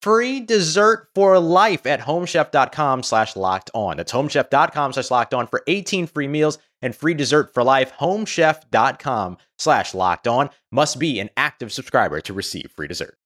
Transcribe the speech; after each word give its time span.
free 0.00 0.40
dessert 0.40 1.08
for 1.14 1.38
life 1.38 1.86
at 1.86 2.00
homechef.com 2.00 3.02
slash 3.02 3.36
locked 3.36 3.70
on. 3.74 3.96
That's 3.96 4.12
homechef.com 4.12 4.92
slash 4.92 5.10
locked 5.10 5.34
on 5.34 5.46
for 5.46 5.62
18 5.66 6.06
free 6.06 6.28
meals 6.28 6.58
and 6.82 6.94
free 6.94 7.14
dessert 7.14 7.52
for 7.54 7.62
life. 7.62 7.92
Homechef.com 7.98 9.38
slash 9.58 9.94
locked 9.94 10.26
on 10.28 10.50
must 10.70 10.98
be 10.98 11.20
an 11.20 11.30
active 11.36 11.72
subscriber 11.72 12.20
to 12.22 12.32
receive 12.32 12.70
free 12.74 12.88
dessert. 12.88 13.16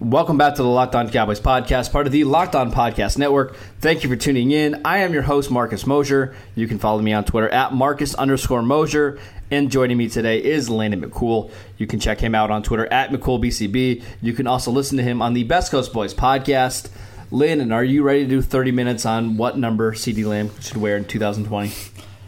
Welcome 0.00 0.38
back 0.38 0.54
to 0.54 0.62
the 0.62 0.68
Locked 0.68 0.94
On 0.94 1.10
Cowboys 1.10 1.40
podcast, 1.40 1.92
part 1.92 2.06
of 2.06 2.12
the 2.12 2.24
Locked 2.24 2.54
On 2.54 2.72
Podcast 2.72 3.18
Network. 3.18 3.54
Thank 3.80 4.02
you 4.02 4.08
for 4.08 4.16
tuning 4.16 4.50
in. 4.50 4.80
I 4.82 5.00
am 5.00 5.12
your 5.12 5.20
host, 5.20 5.50
Marcus 5.50 5.86
Mosher. 5.86 6.34
You 6.54 6.66
can 6.66 6.78
follow 6.78 7.02
me 7.02 7.12
on 7.12 7.24
Twitter 7.24 7.50
at 7.50 7.74
Marcus 7.74 8.14
underscore 8.14 8.62
Mosher. 8.62 9.20
And 9.52 9.68
joining 9.68 9.96
me 9.96 10.08
today 10.08 10.42
is 10.42 10.70
Landon 10.70 11.02
McCool. 11.02 11.50
You 11.76 11.88
can 11.88 11.98
check 11.98 12.20
him 12.20 12.36
out 12.36 12.52
on 12.52 12.62
Twitter 12.62 12.86
at 12.92 13.10
McCoolBCB. 13.10 14.00
You 14.22 14.32
can 14.32 14.46
also 14.46 14.70
listen 14.70 14.96
to 14.98 15.02
him 15.02 15.20
on 15.20 15.34
the 15.34 15.42
Best 15.42 15.72
Coast 15.72 15.92
Boys 15.92 16.14
podcast. 16.14 16.88
Landon, 17.32 17.72
are 17.72 17.82
you 17.82 18.04
ready 18.04 18.22
to 18.22 18.28
do 18.28 18.42
30 18.42 18.70
minutes 18.70 19.04
on 19.04 19.36
what 19.36 19.58
number 19.58 19.92
CeeDee 19.92 20.24
Lamb 20.24 20.50
should 20.60 20.76
wear 20.76 20.96
in 20.96 21.04
2020? 21.04 21.72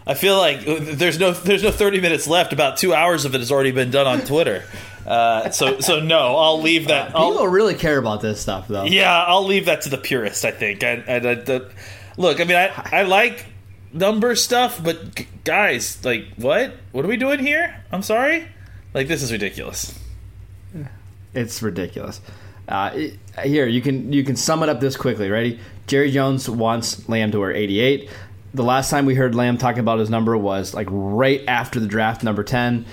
I 0.05 0.15
feel 0.15 0.37
like 0.37 0.65
there's 0.65 1.21
no 1.21 1.31
there's 1.31 1.63
no 1.63 1.71
30 1.71 2.01
minutes 2.01 2.27
left. 2.27 2.53
About 2.53 2.77
two 2.77 2.93
hours 2.93 3.25
of 3.25 3.37
it 3.37 3.39
has 3.39 3.53
already 3.53 3.71
been 3.71 3.93
done 3.93 4.09
on 4.09 4.23
Twitter. 4.23 4.65
Uh, 5.07 5.51
so 5.51 5.79
so 5.79 6.01
no, 6.01 6.37
I'll 6.37 6.61
leave 6.61 6.89
that. 6.89 7.09
People 7.09 7.39
I'll, 7.39 7.47
really 7.47 7.75
care 7.75 7.99
about 7.99 8.21
this 8.21 8.41
stuff, 8.41 8.67
though. 8.67 8.83
Yeah, 8.83 9.25
I'll 9.25 9.45
leave 9.45 9.67
that 9.67 9.83
to 9.83 9.91
the 9.91 9.99
purist. 9.99 10.45
I 10.45 10.51
think. 10.51 10.83
And, 10.83 11.05
and 11.07 11.25
uh, 11.27 11.35
the, 11.35 11.71
look, 12.17 12.41
I 12.41 12.45
mean, 12.45 12.57
I 12.57 12.73
I 12.91 13.03
like 13.03 13.47
number 13.93 14.35
stuff, 14.35 14.83
but 14.83 15.25
guys, 15.45 16.05
like, 16.05 16.27
what? 16.37 16.75
What 16.93 17.05
are 17.05 17.09
we 17.09 17.17
doing 17.17 17.41
here? 17.41 17.83
I'm 17.91 18.03
sorry. 18.03 18.49
Like, 18.95 19.09
this 19.09 19.23
is 19.23 19.33
ridiculous. 19.33 19.99
It's 21.35 21.63
ridiculous. 21.63 22.21
Uh, 22.69 22.91
it, 22.95 23.19
here 23.45 23.67
you 23.67 23.81
can 23.81 24.13
you 24.13 24.23
can 24.23 24.37
sum 24.37 24.63
it 24.63 24.69
up 24.69 24.81
this 24.81 24.97
quickly. 24.97 25.31
Ready? 25.31 25.59
Jerry 25.87 26.11
Jones 26.11 26.49
wants 26.49 27.09
Lamb 27.09 27.33
to 27.33 27.41
wear 27.41 27.53
88. 27.53 28.09
The 28.55 28.63
last 28.63 28.91
time 28.91 29.07
we 29.07 29.15
heard 29.15 29.35
Lamb 29.35 29.57
talking 29.59 29.81
about 29.81 29.99
his 29.99 30.11
number 30.11 30.37
was 30.37 30.75
like 30.75 30.89
right 30.91 31.43
after 31.49 31.81
the 31.81 31.87
draft, 31.87 32.23
number 32.23 32.45
10. 32.45 32.85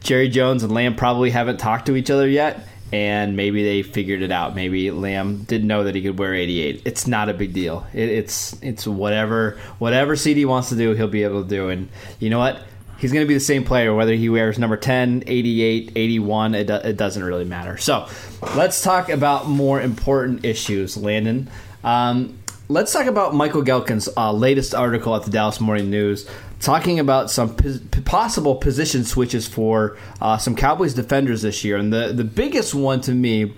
Jerry 0.00 0.28
Jones 0.28 0.62
and 0.62 0.72
Lamb 0.72 0.96
probably 0.96 1.30
haven't 1.30 1.58
talked 1.58 1.86
to 1.86 1.96
each 1.96 2.10
other 2.10 2.28
yet, 2.28 2.66
and 2.92 3.36
maybe 3.36 3.64
they 3.64 3.82
figured 3.82 4.22
it 4.22 4.30
out. 4.30 4.54
Maybe 4.54 4.90
Lamb 4.90 5.44
didn't 5.44 5.66
know 5.66 5.84
that 5.84 5.94
he 5.94 6.02
could 6.02 6.18
wear 6.18 6.34
88. 6.34 6.82
It's 6.84 7.06
not 7.06 7.28
a 7.28 7.34
big 7.34 7.52
deal. 7.52 7.86
It, 7.92 8.08
it's 8.08 8.60
it's 8.62 8.86
whatever 8.86 9.58
whatever 9.78 10.14
CeeDee 10.14 10.46
wants 10.46 10.68
to 10.68 10.76
do, 10.76 10.92
he'll 10.94 11.08
be 11.08 11.24
able 11.24 11.42
to 11.42 11.48
do. 11.48 11.68
And 11.70 11.88
you 12.18 12.30
know 12.30 12.38
what? 12.38 12.60
He's 12.98 13.12
going 13.12 13.24
to 13.24 13.28
be 13.28 13.34
the 13.34 13.40
same 13.40 13.64
player 13.64 13.92
whether 13.92 14.14
he 14.14 14.28
wears 14.28 14.58
number 14.58 14.76
10, 14.76 15.24
88, 15.26 15.92
81. 15.96 16.54
It, 16.54 16.70
it 16.70 16.96
doesn't 16.96 17.22
really 17.22 17.44
matter. 17.44 17.76
So 17.76 18.08
let's 18.56 18.82
talk 18.82 19.08
about 19.08 19.48
more 19.48 19.80
important 19.80 20.44
issues, 20.44 20.96
Landon. 20.96 21.50
Um, 21.82 22.38
let's 22.68 22.92
talk 22.92 23.06
about 23.06 23.34
Michael 23.34 23.62
Gehlken's 23.62 24.08
uh, 24.16 24.32
latest 24.32 24.74
article 24.74 25.14
at 25.16 25.24
the 25.24 25.30
Dallas 25.30 25.60
Morning 25.60 25.90
News, 25.90 26.28
talking 26.64 26.98
about 26.98 27.30
some 27.30 27.54
p- 27.54 27.78
possible 28.04 28.56
position 28.56 29.04
switches 29.04 29.46
for 29.46 29.96
uh, 30.20 30.38
some 30.38 30.56
Cowboys 30.56 30.94
defenders 30.94 31.42
this 31.42 31.62
year. 31.64 31.76
And 31.76 31.92
the, 31.92 32.12
the 32.12 32.24
biggest 32.24 32.74
one 32.74 33.00
to 33.02 33.12
me 33.12 33.54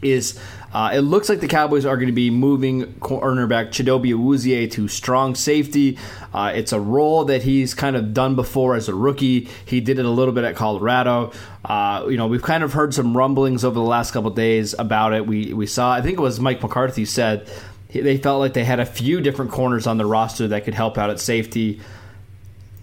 is 0.00 0.38
uh, 0.72 0.90
it 0.94 1.00
looks 1.00 1.28
like 1.28 1.40
the 1.40 1.48
Cowboys 1.48 1.84
are 1.84 1.96
going 1.96 2.08
to 2.08 2.12
be 2.12 2.30
moving 2.30 2.92
cornerback 3.00 3.70
Chidobe 3.70 4.14
Awuzie 4.14 4.70
to 4.70 4.86
strong 4.86 5.34
safety. 5.34 5.98
Uh, 6.32 6.52
it's 6.54 6.72
a 6.72 6.80
role 6.80 7.24
that 7.24 7.42
he's 7.42 7.74
kind 7.74 7.96
of 7.96 8.14
done 8.14 8.36
before 8.36 8.76
as 8.76 8.88
a 8.88 8.94
rookie. 8.94 9.48
He 9.64 9.80
did 9.80 9.98
it 9.98 10.04
a 10.04 10.10
little 10.10 10.34
bit 10.34 10.44
at 10.44 10.54
Colorado. 10.54 11.32
Uh, 11.64 12.06
you 12.08 12.16
know, 12.16 12.26
we've 12.26 12.42
kind 12.42 12.62
of 12.62 12.74
heard 12.74 12.94
some 12.94 13.16
rumblings 13.16 13.64
over 13.64 13.74
the 13.74 13.80
last 13.80 14.12
couple 14.12 14.30
days 14.30 14.74
about 14.78 15.14
it. 15.14 15.26
We 15.26 15.52
we 15.54 15.66
saw, 15.66 15.92
I 15.92 16.02
think 16.02 16.18
it 16.18 16.22
was 16.22 16.38
Mike 16.38 16.62
McCarthy 16.62 17.04
said 17.04 17.50
they 17.90 18.18
felt 18.18 18.38
like 18.40 18.52
they 18.52 18.64
had 18.64 18.80
a 18.80 18.86
few 18.86 19.20
different 19.20 19.50
corners 19.50 19.86
on 19.86 19.96
the 19.96 20.04
roster 20.04 20.48
that 20.48 20.64
could 20.64 20.74
help 20.74 20.98
out 20.98 21.08
at 21.10 21.18
safety. 21.18 21.80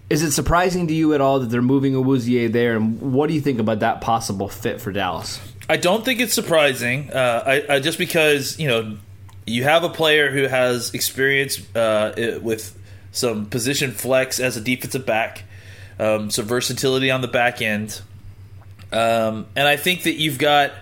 Is 0.08 0.22
it 0.22 0.30
surprising 0.30 0.86
to 0.86 0.94
you 0.94 1.14
at 1.14 1.20
all 1.20 1.40
that 1.40 1.50
they're 1.50 1.62
moving 1.62 1.94
Awuzie 1.94 2.50
there? 2.50 2.76
And 2.76 3.00
what 3.12 3.26
do 3.26 3.34
you 3.34 3.40
think 3.40 3.58
about 3.58 3.80
that 3.80 4.00
possible 4.00 4.48
fit 4.48 4.80
for 4.80 4.92
Dallas? 4.92 5.40
I 5.68 5.76
don't 5.76 6.04
think 6.04 6.20
it's 6.20 6.34
surprising. 6.34 7.12
Uh, 7.12 7.42
I, 7.44 7.74
I, 7.74 7.80
just 7.80 7.98
because 7.98 8.58
you 8.58 8.68
know 8.68 8.96
you 9.46 9.64
have 9.64 9.82
a 9.82 9.88
player 9.88 10.30
who 10.30 10.44
has 10.44 10.94
experience 10.94 11.58
uh, 11.74 12.38
with 12.40 12.78
some 13.10 13.46
position 13.46 13.90
flex 13.90 14.38
as 14.38 14.56
a 14.56 14.60
defensive 14.60 15.04
back, 15.04 15.42
um, 15.98 16.30
some 16.30 16.44
versatility 16.44 17.10
on 17.10 17.20
the 17.20 17.28
back 17.28 17.60
end, 17.60 18.00
um, 18.92 19.46
and 19.56 19.66
I 19.66 19.76
think 19.76 20.04
that 20.04 20.14
you've 20.14 20.38
got 20.38 20.72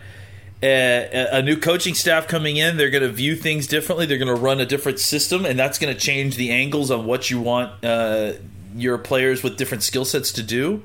a, 0.63 1.29
a, 1.33 1.43
new 1.43 1.57
coaching 1.57 1.95
staff 1.95 2.27
coming 2.29 2.57
in. 2.57 2.77
They're 2.77 2.91
going 2.91 3.03
to 3.03 3.13
view 3.13 3.37
things 3.37 3.67
differently. 3.67 4.07
They're 4.07 4.19
going 4.19 4.35
to 4.35 4.41
run 4.41 4.61
a 4.61 4.67
different 4.67 4.99
system, 4.99 5.47
and 5.47 5.59
that's 5.59 5.79
going 5.79 5.95
to 5.95 5.99
change 5.99 6.37
the 6.37 6.51
angles 6.51 6.91
on 6.91 7.07
what 7.07 7.31
you 7.31 7.41
want 7.41 7.85
uh, 7.85 8.35
your 8.75 8.99
players 8.99 9.43
with 9.43 9.57
different 9.57 9.83
skill 9.83 10.05
sets 10.05 10.33
to 10.33 10.43
do. 10.43 10.83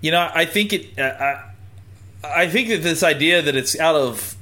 You 0.00 0.10
know, 0.10 0.30
I 0.32 0.44
think 0.44 0.72
it. 0.72 0.98
I, 0.98 1.48
I 2.24 2.48
think 2.48 2.68
that 2.68 2.82
this 2.82 3.02
idea 3.02 3.42
that 3.42 3.56
it's 3.56 3.78
out 3.78 3.96
of 3.96 4.36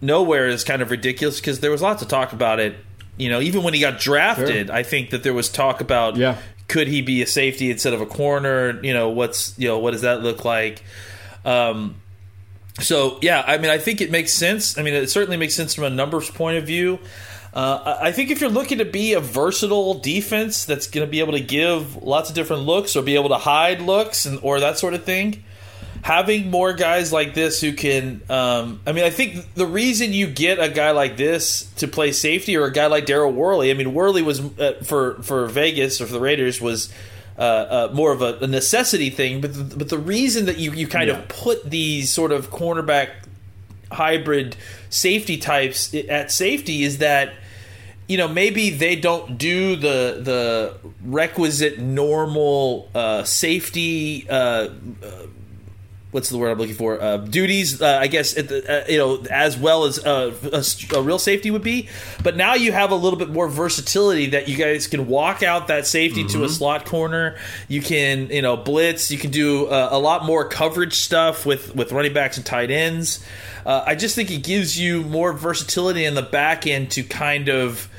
nowhere 0.00 0.48
is 0.48 0.64
kind 0.64 0.82
of 0.82 0.90
ridiculous 0.90 1.40
because 1.40 1.60
there 1.60 1.70
was 1.70 1.82
lots 1.82 2.02
of 2.02 2.08
talk 2.08 2.32
about 2.32 2.60
it. 2.60 2.76
You 3.16 3.30
know, 3.30 3.40
even 3.40 3.62
when 3.62 3.74
he 3.74 3.80
got 3.80 3.98
drafted, 3.98 4.66
sure. 4.66 4.76
I 4.76 4.82
think 4.82 5.10
that 5.10 5.22
there 5.22 5.32
was 5.32 5.48
talk 5.48 5.80
about 5.80 6.16
yeah. 6.16 6.38
could 6.68 6.88
he 6.88 7.00
be 7.00 7.22
a 7.22 7.26
safety 7.26 7.70
instead 7.70 7.94
of 7.94 8.00
a 8.00 8.06
corner? 8.06 8.80
You 8.82 8.92
know, 8.92 9.08
what's 9.08 9.58
you 9.58 9.68
know 9.68 9.78
what 9.78 9.92
does 9.92 10.02
that 10.02 10.22
look 10.22 10.44
like? 10.44 10.82
Um, 11.44 11.96
so 12.80 13.18
yeah, 13.22 13.42
I 13.46 13.58
mean, 13.58 13.70
I 13.70 13.78
think 13.78 14.00
it 14.00 14.10
makes 14.10 14.32
sense. 14.32 14.76
I 14.76 14.82
mean, 14.82 14.94
it 14.94 15.08
certainly 15.08 15.36
makes 15.36 15.54
sense 15.54 15.74
from 15.74 15.84
a 15.84 15.90
numbers 15.90 16.30
point 16.30 16.58
of 16.58 16.64
view. 16.64 16.98
Uh, 17.56 17.96
I 18.02 18.12
think 18.12 18.30
if 18.30 18.42
you're 18.42 18.50
looking 18.50 18.78
to 18.78 18.84
be 18.84 19.14
a 19.14 19.20
versatile 19.20 19.94
defense 19.94 20.66
that's 20.66 20.88
going 20.88 21.06
to 21.06 21.10
be 21.10 21.20
able 21.20 21.32
to 21.32 21.40
give 21.40 21.96
lots 22.02 22.28
of 22.28 22.34
different 22.34 22.64
looks 22.64 22.94
or 22.96 23.02
be 23.02 23.14
able 23.14 23.30
to 23.30 23.38
hide 23.38 23.80
looks 23.80 24.26
and 24.26 24.38
or 24.42 24.60
that 24.60 24.78
sort 24.78 24.92
of 24.92 25.04
thing, 25.04 25.42
having 26.02 26.50
more 26.50 26.74
guys 26.74 27.14
like 27.14 27.32
this 27.32 27.62
who 27.62 27.72
can 27.72 28.20
um, 28.28 28.82
I 28.86 28.92
mean 28.92 29.04
I 29.04 29.10
think 29.10 29.54
the 29.54 29.66
reason 29.66 30.12
you 30.12 30.26
get 30.26 30.60
a 30.60 30.68
guy 30.68 30.90
like 30.90 31.16
this 31.16 31.62
to 31.76 31.88
play 31.88 32.12
safety 32.12 32.58
or 32.58 32.66
a 32.66 32.72
guy 32.72 32.88
like 32.88 33.06
Daryl 33.06 33.32
Worley 33.32 33.70
I 33.70 33.74
mean 33.74 33.94
Worley 33.94 34.20
was 34.20 34.40
uh, 34.58 34.74
for 34.84 35.14
for 35.22 35.46
Vegas 35.46 35.98
or 35.98 36.06
for 36.06 36.12
the 36.12 36.20
Raiders 36.20 36.60
was 36.60 36.92
uh, 37.38 37.40
uh, 37.40 37.90
more 37.94 38.12
of 38.12 38.20
a, 38.20 38.36
a, 38.40 38.46
necessity 38.46 39.08
thing 39.08 39.40
but 39.40 39.54
the, 39.54 39.76
but 39.76 39.88
the 39.88 39.98
reason 39.98 40.44
that 40.44 40.58
you, 40.58 40.72
you 40.72 40.86
kind 40.86 41.08
yeah. 41.08 41.18
of 41.18 41.28
put 41.28 41.70
these 41.70 42.10
sort 42.10 42.32
of 42.32 42.50
cornerback 42.50 43.12
hybrid 43.90 44.56
safety 44.90 45.38
types 45.38 45.94
at 45.94 46.30
safety 46.30 46.84
is 46.84 46.98
that 46.98 47.32
you 48.08 48.16
know 48.16 48.28
maybe 48.28 48.70
they 48.70 48.96
don't 48.96 49.38
do 49.38 49.76
the 49.76 50.20
the 50.22 50.76
requisite 51.02 51.78
normal 51.78 52.88
uh, 52.94 53.24
safety 53.24 54.26
uh, 54.28 54.68
what's 56.16 56.30
the 56.30 56.38
word 56.38 56.50
I'm 56.50 56.56
looking 56.56 56.74
for? 56.74 56.98
Uh, 56.98 57.18
duties, 57.18 57.82
uh, 57.82 57.98
I 58.00 58.06
guess, 58.06 58.32
the, 58.32 58.84
uh, 58.86 58.90
you 58.90 58.96
know, 58.96 59.22
as 59.30 59.58
well 59.58 59.84
as 59.84 59.98
uh, 59.98 60.34
a, 60.50 60.64
a, 60.96 61.02
real 61.02 61.18
safety 61.18 61.50
would 61.50 61.62
be. 61.62 61.90
But 62.22 62.38
now 62.38 62.54
you 62.54 62.72
have 62.72 62.90
a 62.90 62.94
little 62.94 63.18
bit 63.18 63.28
more 63.28 63.48
versatility 63.48 64.28
that 64.28 64.48
you 64.48 64.56
guys 64.56 64.86
can 64.86 65.08
walk 65.08 65.42
out 65.42 65.66
that 65.68 65.86
safety 65.86 66.20
mm-hmm. 66.20 66.30
to 66.30 66.38
a 66.38 66.46
mm-hmm. 66.46 66.54
slot 66.54 66.86
corner. 66.86 67.36
You 67.68 67.82
can, 67.82 68.30
you 68.30 68.40
know, 68.40 68.56
blitz. 68.56 69.10
You 69.10 69.18
can 69.18 69.30
do 69.30 69.66
uh, 69.66 69.90
a 69.90 69.98
lot 69.98 70.24
more 70.24 70.48
coverage 70.48 70.94
stuff 70.94 71.44
with 71.44 71.76
with 71.76 71.92
running 71.92 72.14
backs 72.14 72.38
and 72.38 72.46
tight 72.46 72.70
ends. 72.70 73.22
Uh, 73.66 73.84
I 73.86 73.94
just 73.94 74.14
think 74.14 74.30
it 74.30 74.42
gives 74.42 74.80
you 74.80 75.02
more 75.02 75.34
versatility 75.34 76.06
in 76.06 76.14
the 76.14 76.22
back 76.22 76.66
end 76.66 76.92
to 76.92 77.02
kind 77.02 77.50
of 77.50 77.90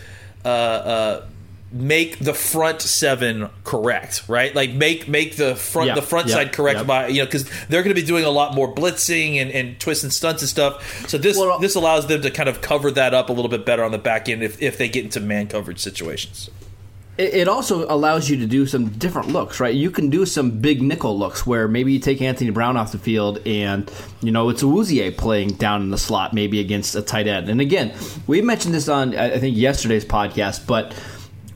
Uh, 0.46 0.48
uh, 0.48 1.26
make 1.72 2.20
the 2.20 2.34
front 2.34 2.82
seven 2.82 3.50
correct, 3.64 4.24
right? 4.28 4.54
Like 4.56 4.72
make 4.72 5.08
make 5.08 5.36
the 5.36 5.56
front 5.56 5.90
yeah, 5.90 5.96
the 5.96 6.02
front 6.02 6.28
yeah, 6.28 6.36
side 6.36 6.54
correct 6.54 6.80
yeah. 6.80 6.84
by 6.84 7.08
you 7.08 7.20
know 7.20 7.26
because 7.26 7.50
they're 7.68 7.84
going 7.84 7.96
to 7.96 8.02
be 8.02 8.08
doing 8.08 8.24
a 8.24 8.30
lot 8.30 8.54
more 8.56 8.74
blitzing 8.74 9.36
and, 9.36 9.52
and 9.52 9.80
twists 9.80 10.04
and 10.04 10.14
stunts 10.14 10.42
and 10.42 10.50
stuff. 10.50 11.08
So 11.10 11.18
this 11.18 11.38
well, 11.38 11.54
uh, 11.54 11.58
this 11.60 11.76
allows 11.76 12.08
them 12.08 12.22
to 12.22 12.32
kind 12.32 12.50
of 12.50 12.62
cover 12.62 12.92
that 12.92 13.14
up 13.14 13.30
a 13.30 13.34
little 13.34 13.50
bit 13.50 13.66
better 13.66 13.84
on 13.84 13.92
the 13.92 13.98
back 13.98 14.30
end 14.30 14.44
if, 14.44 14.62
if 14.62 14.78
they 14.78 14.88
get 14.88 15.04
into 15.04 15.20
man 15.20 15.48
coverage 15.48 15.80
situations. 15.80 16.50
It 17.18 17.48
also 17.48 17.86
allows 17.92 18.30
you 18.30 18.38
to 18.38 18.46
do 18.46 18.68
some 18.68 18.90
different 18.90 19.30
looks, 19.30 19.60
right? 19.60 19.74
You 19.74 19.90
can 19.90 20.12
do 20.12 20.26
some 20.26 20.52
big 20.60 20.84
nickel 20.84 21.18
looks 21.18 21.48
where 21.48 21.68
maybe 21.68 21.92
you 21.92 22.00
take 22.00 22.22
Anthony 22.22 22.52
Brown 22.52 22.78
off 22.78 22.92
the 22.92 23.00
field 23.00 23.40
and, 23.46 23.92
you 24.22 24.32
know, 24.32 24.50
it's 24.50 24.62
Awuzie 24.62 25.18
playing 25.18 25.54
down 25.54 25.82
in 25.82 25.90
the 25.90 25.98
slot, 25.98 26.34
maybe 26.34 26.60
against 26.60 26.94
a 26.94 27.02
tight 27.02 27.28
end. 27.28 27.50
And 27.50 27.60
again, 27.60 27.92
we 28.28 28.42
mentioned 28.42 28.76
this 28.76 28.88
on, 28.88 29.16
I 29.16 29.40
think, 29.40 29.58
yesterday's 29.58 30.06
podcast, 30.06 30.68
but– 30.68 30.94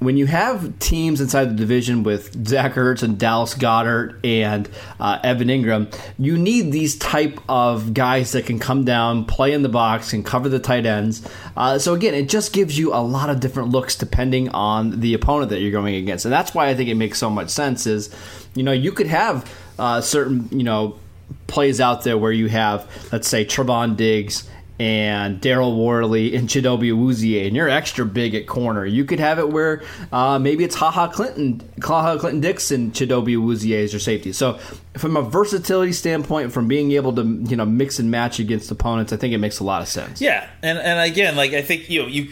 when 0.01 0.17
you 0.17 0.25
have 0.25 0.79
teams 0.79 1.21
inside 1.21 1.45
the 1.45 1.53
division 1.53 2.01
with 2.01 2.47
Zach 2.47 2.73
Ertz 2.73 3.03
and 3.03 3.19
Dallas 3.19 3.53
Goedert 3.53 4.19
and 4.23 4.67
uh, 4.99 5.19
Evan 5.23 5.47
Engram, 5.47 5.95
you 6.17 6.39
need 6.39 6.71
these 6.71 6.97
type 6.97 7.39
of 7.47 7.93
guys 7.93 8.31
that 8.31 8.47
can 8.47 8.57
come 8.57 8.83
down, 8.83 9.25
play 9.25 9.53
in 9.53 9.61
the 9.61 9.69
box, 9.69 10.11
and 10.11 10.25
cover 10.25 10.49
the 10.49 10.57
tight 10.57 10.87
ends. 10.87 11.29
Uh, 11.55 11.77
so 11.77 11.93
again, 11.93 12.15
it 12.15 12.29
just 12.29 12.51
gives 12.51 12.79
you 12.79 12.91
a 12.95 12.97
lot 12.97 13.29
of 13.29 13.39
different 13.39 13.69
looks 13.69 13.95
depending 13.95 14.49
on 14.49 15.01
the 15.01 15.13
opponent 15.13 15.51
that 15.51 15.61
you're 15.61 15.71
going 15.71 15.93
against, 15.93 16.25
and 16.25 16.33
that's 16.33 16.55
why 16.55 16.67
I 16.67 16.73
think 16.73 16.89
it 16.89 16.95
makes 16.95 17.19
so 17.19 17.29
much 17.29 17.51
sense. 17.51 17.85
Is 17.85 18.09
you 18.55 18.63
know 18.63 18.71
you 18.71 18.91
could 18.91 19.07
have 19.07 19.47
uh, 19.77 20.01
certain 20.01 20.49
you 20.49 20.63
know 20.63 20.97
plays 21.45 21.79
out 21.79 22.03
there 22.03 22.17
where 22.17 22.31
you 22.31 22.47
have 22.47 22.89
let's 23.11 23.27
say 23.27 23.45
Trevon 23.45 23.95
Diggs 23.95 24.49
and 24.79 25.39
Daryl 25.39 25.77
Worley 25.77 26.35
and 26.35 26.47
Chidobe 26.47 26.91
Awuzie, 26.91 27.45
and 27.45 27.55
you're 27.55 27.69
extra 27.69 28.05
big 28.05 28.33
at 28.33 28.47
corner. 28.47 28.85
You 28.85 29.05
could 29.05 29.19
have 29.19 29.37
it 29.37 29.49
where 29.49 29.83
uh, 30.11 30.39
maybe 30.39 30.63
it's 30.63 30.75
Ha 30.75 30.89
Ha 30.89 31.07
Clinton, 31.07 31.61
Ha 31.83 32.01
Ha 32.01 32.17
Clinton-Dix, 32.17 32.71
Chidobe 32.71 33.37
Awuzie 33.37 33.83
as 33.83 33.93
your 33.93 33.99
safety. 33.99 34.33
So 34.33 34.53
from 34.97 35.17
a 35.17 35.21
versatility 35.21 35.93
standpoint, 35.93 36.51
from 36.51 36.67
being 36.67 36.91
able 36.93 37.13
to 37.15 37.23
you 37.23 37.55
know 37.55 37.65
mix 37.65 37.99
and 37.99 38.09
match 38.09 38.39
against 38.39 38.71
opponents, 38.71 39.13
I 39.13 39.17
think 39.17 39.33
it 39.33 39.37
makes 39.37 39.59
a 39.59 39.63
lot 39.63 39.81
of 39.81 39.87
sense. 39.87 40.21
Yeah, 40.21 40.49
and 40.63 40.77
and 40.79 40.99
again, 41.11 41.35
like 41.35 41.53
I 41.53 41.61
think 41.61 41.89
you 41.89 42.01
know 42.01 42.07
you 42.07 42.31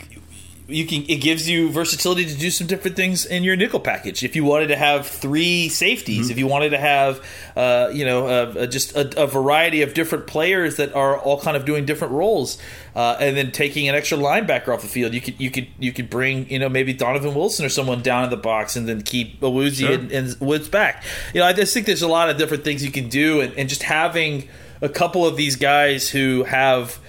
you 0.70 0.86
can 0.86 1.04
it 1.10 1.18
gives 1.18 1.50
you 1.50 1.70
versatility 1.70 2.26
to 2.26 2.36
do 2.36 2.50
some 2.52 2.68
different 2.68 2.96
things 2.96 3.26
in 3.26 3.44
your 3.44 3.56
nickel 3.56 3.80
package. 3.80 4.24
If 4.24 4.36
you 4.36 4.44
wanted 4.44 4.68
to 4.68 4.76
have 4.76 5.08
three 5.08 5.70
safeties, 5.70 6.26
mm-hmm. 6.26 6.32
if 6.32 6.38
you 6.38 6.48
wanted 6.48 6.70
to 6.70 6.78
have 6.78 7.26
uh, 7.56 7.90
you 7.92 8.06
know 8.06 8.28
uh, 8.28 8.66
just 8.68 8.96
a, 8.96 9.24
a, 9.24 9.28
variety 9.28 9.82
of 9.82 9.94
different 9.94 10.28
players 10.28 10.78
that 10.78 10.94
are 10.96 11.18
all 11.18 11.40
kind 11.40 11.58
of 11.58 11.66
doing 11.66 11.86
different 11.86 12.14
roles, 12.14 12.58
uh, 12.96 13.18
and 13.20 13.36
then 13.36 13.52
taking 13.52 13.90
an 13.90 13.96
extra 13.96 14.18
linebacker 14.18 14.74
off 14.74 14.82
the 14.82 14.88
field, 14.88 15.14
you 15.14 15.22
could 15.22 15.40
you 15.40 15.52
could 15.52 15.68
you 15.80 15.92
could 15.92 16.10
bring 16.10 16.50
you 16.50 16.60
know 16.60 16.70
maybe 16.70 16.94
Donovan 16.94 17.34
Wilson 17.34 17.66
or 17.66 17.70
someone 17.70 18.02
down 18.02 18.24
in 18.24 18.30
the 18.30 18.38
box, 18.38 18.76
and 18.76 18.88
then 18.88 19.02
keep 19.02 19.40
Awuzie 19.42 19.80
sure. 19.80 19.94
and, 19.94 20.12
and, 20.12 20.40
Woods 20.40 20.70
back. 20.70 21.04
You 21.34 21.42
know, 21.42 21.46
I 21.46 21.54
just 21.54 21.74
think 21.74 21.86
there's 21.86 22.02
a 22.02 22.08
lot 22.08 22.30
of 22.30 22.38
different 22.38 22.64
things 22.64 22.84
you 22.86 22.92
can 22.92 23.10
do, 23.10 23.42
and, 23.42 23.54
and 23.54 23.68
just 23.68 23.84
having 23.84 24.48
a 24.82 24.90
couple 24.90 25.26
of 25.26 25.36
these 25.36 25.56
guys 25.56 26.10
who 26.10 26.44
have 26.44 27.00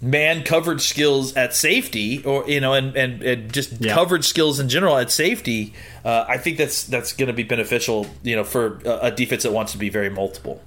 man 0.00 0.42
coverage 0.44 0.82
skills 0.82 1.34
at 1.34 1.54
safety, 1.54 2.22
or 2.24 2.48
you 2.48 2.60
know, 2.60 2.74
and 2.74 2.96
and, 2.96 3.22
and 3.22 3.52
just 3.52 3.80
yeah. 3.80 3.94
coverage 3.94 4.24
skills 4.24 4.60
in 4.60 4.68
general 4.68 4.96
at 4.96 5.10
safety, 5.10 5.72
uh, 6.04 6.24
I 6.28 6.38
think 6.38 6.58
that's 6.58 6.84
that's 6.84 7.12
going 7.12 7.28
to 7.28 7.32
be 7.32 7.42
beneficial, 7.42 8.06
you 8.22 8.36
know, 8.36 8.44
for 8.44 8.80
a, 8.84 9.06
a, 9.06 9.10
defense 9.10 9.42
that 9.42 9.52
wants 9.52 9.72
to 9.72 9.78
be 9.78 9.88
very 9.88 10.10
multiple. 10.10 10.62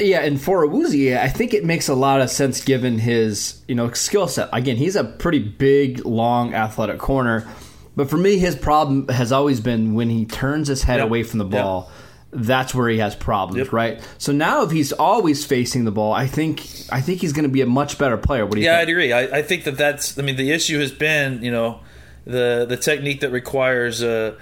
Yeah, 0.00 0.22
and 0.22 0.40
for 0.40 0.66
Awuzie, 0.66 1.16
I 1.16 1.28
think 1.28 1.54
it 1.54 1.64
makes 1.64 1.88
a 1.88 1.94
lot 1.94 2.20
of 2.20 2.28
sense 2.28 2.64
given 2.64 2.98
his 2.98 3.62
you 3.68 3.74
know 3.74 3.90
skill 3.92 4.26
set. 4.26 4.48
Again, 4.52 4.76
he's 4.76 4.96
a 4.96 5.04
pretty 5.04 5.38
big, 5.38 6.04
long, 6.04 6.54
athletic 6.54 6.98
corner. 6.98 7.48
But 7.96 8.10
for 8.10 8.16
me, 8.16 8.38
his 8.38 8.56
problem 8.56 9.06
has 9.06 9.30
always 9.30 9.60
been 9.60 9.94
when 9.94 10.10
he 10.10 10.24
turns 10.24 10.66
his 10.66 10.82
head 10.82 10.96
yep. 10.96 11.06
away 11.06 11.22
from 11.22 11.38
the 11.38 11.44
ball. 11.44 11.88
Yep 11.88 12.03
that's 12.34 12.74
where 12.74 12.88
he 12.88 12.98
has 12.98 13.14
problems, 13.14 13.58
yep. 13.58 13.72
right? 13.72 14.08
So 14.18 14.32
now 14.32 14.62
if 14.62 14.70
he's 14.70 14.92
always 14.92 15.44
facing 15.44 15.84
the 15.84 15.92
ball, 15.92 16.12
I 16.12 16.26
think 16.26 16.60
I 16.90 17.00
think 17.00 17.20
he's 17.20 17.32
going 17.32 17.44
to 17.44 17.48
be 17.48 17.60
a 17.60 17.66
much 17.66 17.96
better 17.98 18.16
player. 18.16 18.44
What 18.44 18.54
do 18.54 18.60
you 18.60 18.66
yeah, 18.66 18.78
think? 18.78 18.88
I 18.88 18.90
agree. 18.90 19.12
I, 19.12 19.38
I, 19.38 19.42
think 19.42 19.64
that 19.64 19.76
that's. 19.76 20.18
I 20.18 20.22
mean, 20.22 20.36
the 20.36 20.50
issue 20.50 20.80
has 20.80 20.92
been, 20.92 21.42
you 21.42 21.50
know, 21.50 21.80
the 22.24 22.66
the 22.68 22.76
technique 22.76 23.20
that 23.20 23.30
requires 23.30 24.02
a. 24.02 24.36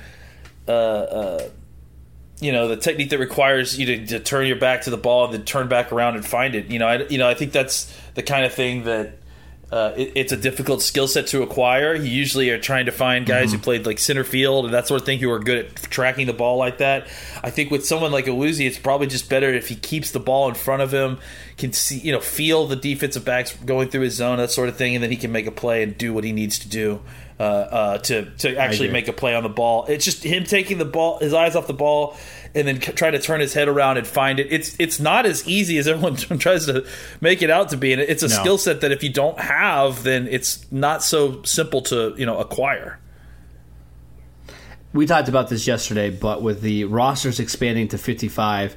Uh, 0.67 0.71
uh, 0.71 0.73
uh, 0.73 1.49
you 2.41 2.51
know 2.51 2.67
the 2.67 2.77
technique 2.77 3.11
that 3.11 3.19
requires 3.19 3.79
you 3.79 3.87
to, 3.87 4.07
to, 4.07 4.21
turn 4.21 4.49
your 4.49 4.57
back 4.57 4.83
to 4.83 4.91
the 4.91 4.97
ball 4.97 5.27
and 5.27 5.35
then 5.35 5.45
turn 5.45 5.69
back 5.69 5.93
around 5.93 6.17
and 6.17 6.27
find 6.27 6.57
it. 6.57 6.67
You 6.67 6.81
know, 6.81 6.89
I, 6.89 7.07
you 7.07 7.19
know, 7.19 7.29
I 7.29 7.35
think 7.35 7.53
that's 7.53 7.97
the 8.15 8.23
kind 8.23 8.45
of 8.45 8.53
thing 8.53 8.83
that 8.85 9.19
uh, 9.73 9.95
it, 9.97 10.13
it's 10.15 10.33
a 10.33 10.37
difficult 10.37 10.83
skill 10.83 11.09
set 11.09 11.27
to 11.29 11.43
acquire. 11.43 11.95
You 11.95 12.05
usually 12.05 12.51
are 12.51 12.59
trying 12.59 12.87
to 12.87 12.93
find 12.93 13.25
guys 13.25 13.47
mm-hmm. 13.47 13.57
who 13.57 13.63
played 13.63 13.87
like 13.87 13.99
center 13.99 14.23
field 14.23 14.67
and 14.67 14.75
that 14.75 14.87
sort 14.87 15.01
of 15.01 15.07
thing 15.07 15.19
who 15.19 15.31
are 15.31 15.39
good 15.39 15.65
at 15.65 15.77
tracking 15.91 16.27
the 16.27 16.35
ball 16.35 16.59
like 16.59 16.79
that. 16.79 17.09
I 17.43 17.49
think 17.49 17.71
with 17.71 17.87
someone 17.87 18.13
like 18.13 18.27
Awuzie, 18.27 18.67
it's 18.67 18.79
probably 18.79 19.07
just 19.07 19.31
better 19.31 19.49
if 19.49 19.69
he 19.69 19.75
keeps 19.75 20.11
the 20.11 20.21
ball 20.21 20.47
in 20.51 20.55
front 20.55 20.83
of 20.83 20.93
him, 20.93 21.19
can 21.57 21.73
see, 21.73 21.99
you 21.99 22.13
know, 22.13 22.21
feel 22.21 22.67
the 22.67 22.77
defensive 22.77 23.25
backs 23.25 23.57
going 23.65 23.89
through 23.89 24.03
his 24.03 24.15
zone, 24.15 24.37
that 24.37 24.51
sort 24.51 24.69
of 24.69 24.77
thing, 24.77 24.95
and 24.95 25.03
then 25.03 25.11
he 25.11 25.17
can 25.17 25.33
make 25.33 25.47
a 25.47 25.51
play 25.51 25.83
and 25.83 25.97
do 25.97 26.13
what 26.13 26.25
he 26.25 26.33
needs 26.33 26.59
to 26.59 26.69
do. 26.69 27.01
Uh, 27.41 27.45
uh, 27.45 27.99
to 27.99 28.31
to 28.37 28.55
actually 28.57 28.89
make 28.89 29.09
a 29.09 29.13
play 29.13 29.35
on 29.35 29.43
the 29.43 29.49
ball. 29.49 29.87
It's 29.87 30.05
just 30.05 30.23
him 30.23 30.45
taking 30.45 30.79
the 30.79 30.85
ball, 30.85 31.19
his 31.19 31.35
eyes 31.35 31.57
off 31.57 31.67
the 31.67 31.73
ball, 31.73 32.17
and 32.55 32.69
then 32.69 32.79
try 32.79 33.11
to 33.11 33.19
turn 33.19 33.41
his 33.41 33.55
head 33.55 33.69
around 33.69 33.97
and 33.97 34.07
find 34.07 34.39
it. 34.39 34.49
It's 34.51 34.77
it's 34.79 35.01
not 35.01 35.27
as 35.27 35.47
easy 35.47 35.79
as 35.79 35.89
everyone 35.89 36.17
tries 36.39 36.67
to 36.67 36.87
make 37.21 37.43
it 37.43 37.51
out 37.51 37.71
to 37.71 37.77
be, 37.77 37.93
and 37.93 38.01
it's 38.01 38.23
a 38.23 38.29
no. 38.29 38.35
skill 38.35 38.59
set 38.59 38.81
that 38.83 38.93
if 38.93 39.03
you 39.03 39.11
don't 39.11 39.39
have, 39.39 40.03
then 40.03 40.29
it's 40.29 40.71
not 40.71 41.03
so 41.03 41.43
simple 41.43 41.83
to 41.83 42.15
you 42.17 42.27
know 42.27 42.39
acquire. 42.39 42.99
We 44.93 45.07
talked 45.07 45.29
about 45.29 45.49
this 45.49 45.67
yesterday, 45.67 46.11
but 46.11 46.43
with 46.43 46.61
the 46.61 46.85
rosters 46.85 47.41
expanding 47.41 47.89
to 47.89 47.99
fifty 47.99 48.29
five, 48.29 48.77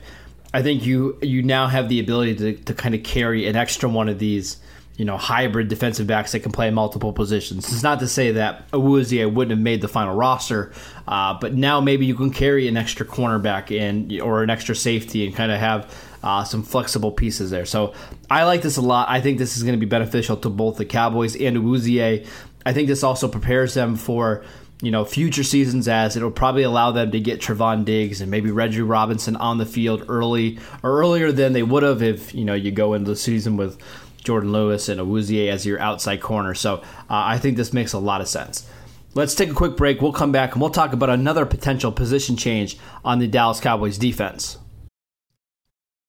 I 0.53 0.61
think 0.61 0.85
you 0.85 1.17
you 1.21 1.43
now 1.43 1.67
have 1.67 1.89
the 1.89 1.99
ability 1.99 2.35
to, 2.35 2.53
to 2.65 2.73
kind 2.73 2.95
of 2.95 3.03
carry 3.03 3.47
an 3.47 3.55
extra 3.55 3.89
one 3.89 4.07
of 4.07 4.19
these 4.19 4.57
you 4.97 5.03
know, 5.03 5.17
hybrid 5.17 5.67
defensive 5.67 6.07
backs 6.07 6.31
that 6.31 6.39
can 6.39 6.51
play 6.51 6.69
multiple 6.71 7.11
positions. 7.11 7.71
It's 7.71 7.83
not 7.83 7.99
to 7.99 8.07
say 8.07 8.31
that 8.33 8.69
Awuzie 8.71 9.31
wouldn't 9.31 9.51
have 9.57 9.63
made 9.63 9.81
the 9.81 9.89
final 9.89 10.15
roster, 10.15 10.71
uh, 11.07 11.37
but 11.39 11.53
now 11.53 11.81
maybe 11.81 12.05
you 12.05 12.15
can 12.15 12.31
carry 12.31 12.67
an 12.67 12.77
extra 12.77 13.05
cornerback 13.05 13.71
in 13.71 14.21
or 14.21 14.41
an 14.41 14.49
extra 14.49 14.75
safety 14.75 15.25
and 15.25 15.35
kind 15.35 15.51
of 15.51 15.59
have 15.59 15.93
uh, 16.23 16.43
some 16.43 16.63
flexible 16.63 17.11
pieces 17.11 17.51
there. 17.51 17.65
So 17.65 17.93
I 18.31 18.45
like 18.45 18.61
this 18.61 18.77
a 18.77 18.81
lot. 18.81 19.09
I 19.09 19.19
think 19.19 19.37
this 19.37 19.57
is 19.57 19.63
going 19.63 19.75
to 19.75 19.79
be 19.79 19.85
beneficial 19.85 20.37
to 20.37 20.49
both 20.49 20.77
the 20.77 20.85
Cowboys 20.85 21.35
and 21.35 21.57
Awuzie. 21.57 22.25
I 22.65 22.73
think 22.73 22.87
this 22.87 23.03
also 23.03 23.27
prepares 23.27 23.73
them 23.73 23.95
for 23.95 24.43
you 24.81 24.91
know 24.91 25.05
future 25.05 25.43
seasons 25.43 25.87
as 25.87 26.17
it'll 26.17 26.31
probably 26.31 26.63
allow 26.63 26.91
them 26.91 27.11
to 27.11 27.19
get 27.19 27.39
Trevon 27.39 27.85
Diggs 27.85 28.19
and 28.19 28.29
maybe 28.29 28.51
Reggie 28.51 28.81
Robinson 28.81 29.35
on 29.37 29.57
the 29.57 29.65
field 29.65 30.05
early 30.09 30.59
or 30.83 30.99
earlier 30.99 31.31
than 31.31 31.53
they 31.53 31.63
would 31.63 31.83
have 31.83 32.03
if 32.03 32.35
you 32.35 32.43
know 32.43 32.53
you 32.53 32.71
go 32.71 32.93
into 32.93 33.11
the 33.11 33.15
season 33.15 33.55
with 33.55 33.77
Jourdan 34.25 34.51
Lewis 34.51 34.89
and 34.89 34.99
Awuzie 34.99 35.49
as 35.49 35.65
your 35.65 35.79
outside 35.79 36.21
corner. 36.21 36.53
So 36.53 36.77
uh, 36.77 36.81
I 37.09 37.37
think 37.37 37.57
this 37.57 37.73
makes 37.73 37.93
a 37.93 37.99
lot 37.99 38.21
of 38.21 38.27
sense. 38.27 38.67
Let's 39.13 39.35
take 39.35 39.49
a 39.49 39.53
quick 39.53 39.77
break. 39.77 40.01
We'll 40.01 40.11
come 40.11 40.33
back 40.33 40.53
and 40.53 40.61
we'll 40.61 40.71
talk 40.71 40.91
about 40.91 41.09
another 41.09 41.45
potential 41.45 41.91
position 41.91 42.35
change 42.35 42.77
on 43.03 43.19
the 43.19 43.27
Dallas 43.27 43.61
Cowboys 43.61 43.97
defense. 43.97 44.57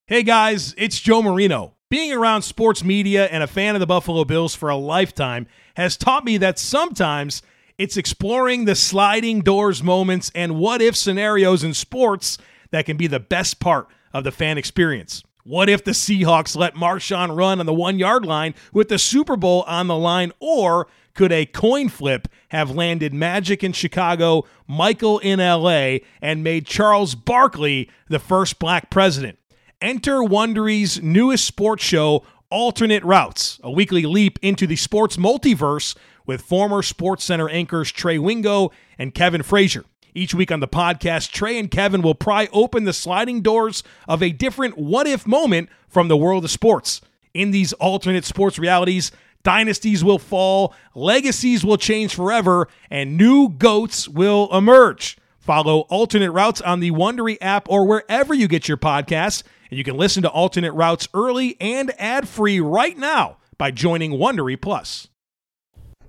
Hey 0.08 0.23
guys, 0.23 0.75
it's 0.76 1.00
Joe 1.00 1.23
Marino. 1.23 1.75
Being 1.88 2.12
around 2.12 2.42
sports 2.42 2.82
media 2.82 3.26
and 3.26 3.44
a 3.44 3.46
fan 3.46 3.76
of 3.76 3.80
the 3.80 3.87
Buffalo 3.87 4.25
Bills 4.25 4.56
for 4.56 4.68
a 4.68 4.76
lifetime 4.76 5.46
has 5.76 5.96
taught 5.96 6.25
me 6.25 6.37
that 6.38 6.58
sometimes 6.58 7.42
it's 7.78 7.96
exploring 7.96 8.64
the 8.64 8.75
sliding 8.75 9.40
doors 9.40 9.82
moments 9.82 10.32
and 10.35 10.58
what 10.58 10.82
if 10.82 10.96
scenarios 10.96 11.62
in 11.62 11.75
sports 11.75 12.38
that 12.70 12.87
can 12.87 12.96
be 12.96 13.06
the 13.06 13.20
best 13.20 13.61
part 13.61 13.88
of 14.12 14.25
the 14.25 14.32
fan 14.32 14.58
experience. 14.58 15.23
What 15.49 15.69
if 15.69 15.85
the 15.85 15.93
Seahawks 15.93 16.57
let 16.57 16.75
Marshawn 16.75 17.37
run 17.37 17.61
on 17.61 17.67
the 17.67 17.73
one 17.73 18.00
yard 18.00 18.26
line 18.26 18.53
with 18.73 18.88
the 18.88 18.99
Super 18.99 19.37
Bowl 19.37 19.62
on 19.69 19.87
the 19.87 19.97
line? 19.97 20.33
Or 20.41 20.88
could 21.15 21.31
a 21.31 21.47
coin 21.47 21.88
flip 21.88 22.26
have 22.49 22.73
landed 22.73 23.15
Magic 23.15 23.62
in 23.62 23.73
Chicago, 23.73 24.45
Michael 24.67 25.21
in 25.21 25.38
LA, 25.38 25.99
and 26.21 26.43
made 26.43 26.67
Charles 26.67 27.15
Barkley 27.15 27.88
the 28.09 28.19
first 28.19 28.59
black 28.59 28.91
president? 28.91 29.38
Enter 29.81 30.19
Wondery's 30.19 31.00
newest 31.00 31.45
sports 31.45 31.85
show, 31.85 32.25
Alternate 32.50 33.05
Routes, 33.05 33.61
a 33.62 33.71
weekly 33.71 34.05
leap 34.05 34.41
into 34.43 34.67
the 34.67 34.75
sports 34.75 35.17
multiverse 35.17 35.97
with 36.26 36.43
former 36.43 36.83
SportsCenter 36.83 37.49
anchors 37.53 37.93
Trey 37.93 38.19
Wingo 38.19 38.73
and 38.99 39.15
Kevin 39.15 39.45
Frazier. 39.45 39.85
Each 40.16 40.35
week 40.35 40.50
on 40.50 40.61
the 40.61 40.66
podcast, 40.66 41.30
Trey 41.30 41.58
and 41.58 41.70
Kevin 41.70 42.00
will 42.00 42.14
pry 42.14 42.49
open 42.50 42.85
the 42.85 42.94
sliding 42.94 43.42
doors 43.42 43.82
of 44.08 44.23
a 44.23 44.30
different 44.30 44.78
what 44.78 45.06
if 45.06 45.26
moment 45.26 45.68
from 45.88 46.08
the 46.08 46.16
world 46.16 46.42
of 46.42 46.50
sports. 46.50 47.02
In 47.35 47.50
these 47.50 47.75
alternate 47.75 48.25
sports 48.25 48.58
realities, 48.58 49.12
dynasties 49.42 50.02
will 50.02 50.18
fall, 50.18 50.75
legacies 50.94 51.66
will 51.66 51.76
change 51.76 52.14
forever, 52.14 52.66
and 52.90 53.18
new 53.18 53.50
goats 53.50 54.08
will 54.08 54.49
emerge. 54.56 55.18
Follow 55.38 55.80
Alternate 55.80 56.32
Routes 56.32 56.62
on 56.62 56.80
the 56.80 56.92
Wondery 56.92 57.37
app 57.42 57.68
or 57.68 57.87
wherever 57.87 58.32
you 58.32 58.49
get 58.49 58.68
your 58.68 58.78
podcasts, 58.78 59.42
and 59.70 59.76
you 59.76 59.85
can 59.85 59.99
listen 59.99 60.23
to 60.23 60.30
Alternate 60.30 60.73
Routes 60.73 61.06
early 61.12 61.58
and 61.61 61.92
ad-free 62.00 62.58
right 62.61 62.96
now 62.96 63.37
by 63.58 63.70
joining 63.70 64.12
Wondery 64.12 64.58
Plus. 64.58 65.08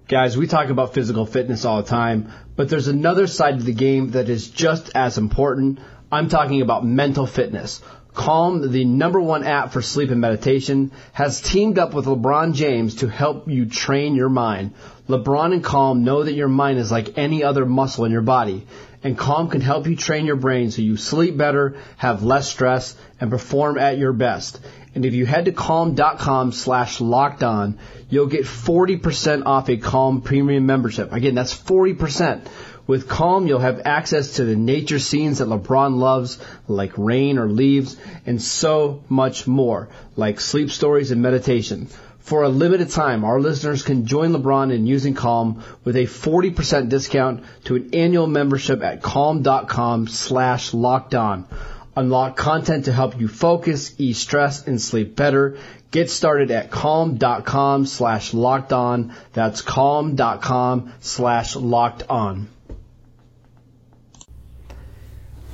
Guys, 0.08 0.38
we 0.38 0.48
talk 0.48 0.70
about 0.70 0.94
physical 0.94 1.26
fitness 1.26 1.66
all 1.66 1.82
the 1.82 1.90
time, 1.90 2.32
but 2.56 2.70
there's 2.70 2.88
another 2.88 3.28
side 3.28 3.56
of 3.56 3.66
the 3.66 3.74
game 3.74 4.12
that 4.12 4.30
is 4.30 4.48
just 4.50 4.90
as 4.96 5.18
important. 5.18 5.80
I'm 6.10 6.30
talking 6.30 6.62
about 6.62 6.86
mental 6.86 7.28
fitness. 7.28 7.82
Calm, 8.14 8.72
the 8.72 8.86
number 8.86 9.20
one 9.20 9.44
app 9.44 9.74
for 9.74 9.82
sleep 9.82 10.10
and 10.10 10.22
meditation, 10.22 10.94
has 11.12 11.42
teamed 11.42 11.78
up 11.78 11.94
with 11.94 12.06
LeBron 12.06 12.54
James 12.54 12.96
to 12.96 13.10
help 13.10 13.50
you 13.50 13.66
train 13.66 14.16
your 14.16 14.30
mind. 14.30 14.76
LeBron 15.10 15.52
and 15.52 15.64
Calm 15.64 16.06
know 16.06 16.24
that 16.24 16.36
your 16.36 16.48
mind 16.48 16.80
is 16.80 16.90
like 16.90 17.18
any 17.18 17.44
other 17.44 17.66
muscle 17.66 18.06
in 18.06 18.12
your 18.14 18.22
body, 18.22 18.66
and 19.04 19.18
Calm 19.18 19.50
can 19.50 19.60
help 19.60 19.88
you 19.88 19.98
train 19.98 20.26
your 20.26 20.38
brain 20.38 20.72
so 20.72 20.82
you 20.82 20.96
sleep 20.96 21.36
better, 21.36 21.76
have 21.98 22.24
less 22.24 22.50
stress, 22.50 22.96
and 23.20 23.30
perform 23.30 23.78
at 23.78 23.98
your 23.98 24.14
best. 24.14 24.62
And 24.98 25.06
if 25.06 25.14
you 25.14 25.28
head 25.28 25.46
to 25.46 25.52
calm.com 25.52 26.52
slash 26.52 27.00
locked 27.00 27.44
on, 27.44 27.78
you'll 28.10 28.26
get 28.26 28.46
40% 28.46 29.46
off 29.46 29.70
a 29.70 29.78
Calm 29.78 30.22
premium 30.22 30.66
membership. 30.66 31.14
Again, 31.14 31.36
that's 31.36 31.54
40%. 31.54 32.48
With 32.88 33.08
Calm, 33.08 33.46
you'll 33.46 33.60
have 33.60 33.84
access 33.86 34.38
to 34.38 34.44
the 34.44 34.56
nature 34.56 34.98
scenes 34.98 35.38
that 35.38 35.50
LeBron 35.50 36.00
loves, 36.00 36.40
like 36.68 36.98
rain 36.98 37.38
or 37.38 37.48
leaves, 37.48 37.96
and 38.26 38.42
so 38.42 39.04
much 39.08 39.46
more, 39.46 39.90
like 40.16 40.40
sleep 40.40 40.72
stories 40.72 41.12
and 41.12 41.22
meditation. 41.22 41.90
For 42.18 42.42
a 42.42 42.50
limited 42.50 42.90
time, 42.90 43.24
our 43.24 43.40
listeners 43.40 43.84
can 43.84 44.08
join 44.08 44.32
LeBron 44.32 44.74
in 44.74 44.88
using 44.88 45.14
Calm 45.14 45.64
with 45.84 45.96
a 45.96 46.06
40% 46.06 46.90
discount 46.90 47.44
to 47.66 47.76
an 47.76 47.92
annual 47.94 48.26
membership 48.26 48.82
at 48.82 49.04
calm.com 49.04 50.08
slash 50.08 50.74
locked 50.74 51.14
on. 51.14 51.46
Unlock 51.98 52.38
content 52.38 52.86
to 52.86 52.94
help 52.94 53.20
you 53.20 53.28
focus, 53.28 53.96
ease 53.98 54.20
stress, 54.20 54.68
and 54.68 54.80
sleep 54.80 55.16
better. 55.16 55.58
Get 55.90 56.12
started 56.12 56.52
at 56.52 56.70
calm.com 56.70 57.88
slash 57.88 58.36
locked 58.36 58.72
on. 58.72 59.16
That's 59.34 59.64
calm.com 59.64 60.94
slash 61.00 61.56
locked 61.56 62.04
on. 62.08 62.50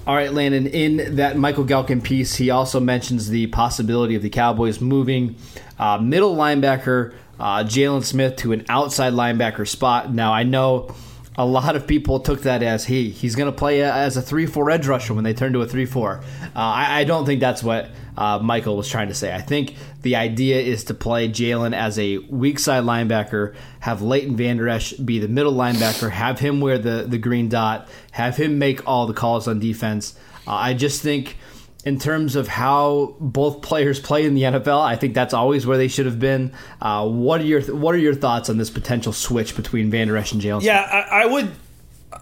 All 0.05 0.13
right, 0.13 0.33
Landon, 0.33 0.67
in 0.67 1.15
that 1.15 1.37
Michael 1.37 1.63
Gehlken 1.63 2.03
piece, 2.03 2.35
he 2.35 2.49
also 2.49 2.81
mentions 2.81 3.29
the 3.29 3.47
possibility 3.47 4.15
of 4.15 4.21
the 4.21 4.29
Cowboys 4.29 4.81
moving 4.81 5.37
uh, 5.79 5.97
middle 5.97 6.35
linebacker 6.35 7.13
uh, 7.39 7.63
Jaylon 7.63 8.03
Smith 8.03 8.35
to 8.37 8.51
an 8.51 8.65
outside 8.67 9.13
linebacker 9.13 9.65
spot. 9.65 10.13
Now, 10.13 10.33
I 10.33 10.43
know 10.43 10.93
a 11.35 11.45
lot 11.45 11.75
of 11.75 11.87
people 11.87 12.19
took 12.19 12.43
that 12.43 12.61
as 12.61 12.85
he 12.85 13.09
he's 13.09 13.35
going 13.35 13.51
to 13.51 13.57
play 13.57 13.81
as 13.81 14.17
a 14.17 14.21
three 14.21 14.45
four 14.45 14.69
edge 14.69 14.87
rusher 14.87 15.13
when 15.13 15.23
they 15.23 15.33
turn 15.33 15.53
to 15.53 15.61
a 15.61 15.67
three 15.67 15.85
four. 15.85 16.21
Uh, 16.55 16.59
I, 16.59 16.99
I, 16.99 17.03
don't 17.03 17.25
think 17.25 17.39
that's 17.39 17.63
what 17.63 17.89
uh, 18.17 18.39
Michael 18.39 18.77
was 18.77 18.87
trying 18.87 19.07
to 19.07 19.13
say. 19.15 19.33
I 19.33 19.41
think 19.41 19.75
the 20.01 20.15
idea 20.15 20.61
is 20.61 20.83
to 20.85 20.93
play 20.93 21.27
Jaylon 21.29 21.75
as 21.75 21.97
a 21.97 22.19
weak 22.19 22.59
side 22.59 22.83
linebacker, 22.83 23.55
have 23.79 24.01
Leighton 24.01 24.35
Vander 24.35 24.69
Esch 24.69 24.93
be 24.93 25.19
the 25.19 25.27
middle 25.27 25.53
linebacker, 25.53 26.11
have 26.11 26.39
him 26.39 26.61
wear 26.61 26.77
the 26.77 27.05
the 27.07 27.17
green 27.17 27.49
dot, 27.49 27.89
have 28.11 28.37
him 28.37 28.59
make 28.59 28.87
all 28.87 29.07
the 29.07 29.13
calls 29.13 29.47
on 29.47 29.59
defense. 29.59 30.15
Uh, 30.45 30.53
I 30.53 30.73
just 30.73 31.01
think 31.01 31.37
in 31.85 31.99
terms 31.99 32.35
of 32.35 32.47
how 32.47 33.15
both 33.19 33.61
players 33.61 33.99
play 33.99 34.25
in 34.25 34.35
the 34.35 34.43
NFL. 34.43 34.81
I 34.81 34.95
think 34.95 35.13
that's 35.13 35.33
always 35.33 35.67
where 35.67 35.77
they 35.77 35.87
should 35.87 36.05
have 36.05 36.19
been. 36.19 36.53
Uh, 36.81 37.07
what 37.07 37.41
are 37.41 37.45
your 37.45 37.61
What 37.61 37.93
are 37.93 37.99
your 37.99 38.15
thoughts 38.15 38.49
on 38.49 38.57
this 38.57 38.69
potential 38.69 39.13
switch 39.13 39.55
between 39.55 39.89
Vander 39.89 40.15
Esch 40.17 40.31
and 40.31 40.41
Jaylon? 40.41 40.63
Yeah, 40.63 40.79
I, 40.79 41.23
I, 41.23 41.25
would. 41.25 41.51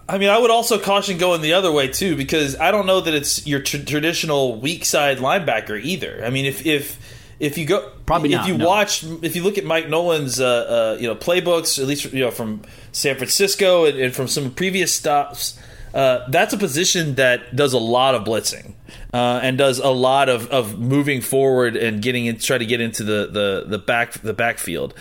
I 0.10 0.18
mean, 0.18 0.30
I 0.30 0.38
would 0.38 0.52
also 0.52 0.80
caution 0.80 1.18
going 1.18 1.42
the 1.42 1.54
other 1.54 1.72
way 1.72 1.88
too, 1.88 2.16
because 2.16 2.60
I 2.60 2.72
don't 2.72 2.88
know 2.88 3.02
that 3.02 3.14
it's 3.14 3.46
your 3.46 3.62
tr- 3.62 3.84
traditional 3.84 4.60
weak 4.60 4.86
side 4.86 5.20
linebacker 5.20 5.82
either. 5.82 6.24
I 6.26 6.32
mean, 6.32 6.46
if 6.46 6.66
if 6.66 7.00
if 7.40 7.58
you 7.58 7.66
go 7.66 7.92
probably 8.06 8.34
if 8.34 8.48
you 8.48 8.58
no. 8.58 8.68
watch 8.68 9.04
if 9.22 9.36
you 9.36 9.44
look 9.44 9.58
at 9.58 9.66
Mike 9.66 9.90
Nolan's 9.90 10.40
uh, 10.40 10.96
uh, 10.96 10.98
you 11.00 11.08
know 11.08 11.16
playbooks, 11.16 11.80
at 11.80 11.86
least 11.88 12.12
you 12.12 12.22
know 12.22 12.32
from 12.32 12.62
San 12.92 13.16
Francisco 13.16 13.86
and, 13.86 14.00
and 14.00 14.14
from 14.14 14.28
some 14.28 14.52
previous 14.52 14.94
stops. 14.94 15.60
Uh, 15.94 16.30
that's 16.30 16.54
a 16.54 16.58
position 16.58 17.16
that 17.16 17.56
does 17.56 17.74
a 17.74 17.80
lot 17.80 18.16
of 18.16 18.24
blitzing 18.24 18.74
uh, 19.14 19.40
and 19.44 19.58
does 19.58 19.80
a 19.80 19.90
lot 19.90 20.30
of, 20.30 20.48
of 20.50 20.80
moving 20.80 21.22
forward 21.22 21.76
and 21.76 22.02
getting 22.02 22.26
in, 22.26 22.38
try 22.38 22.58
to 22.58 22.66
get 22.66 22.80
into 22.80 23.04
the 23.04 23.28
the, 23.28 23.66
the 23.68 23.78
back 23.78 24.14
the 24.14 24.34
backfield. 24.34 24.94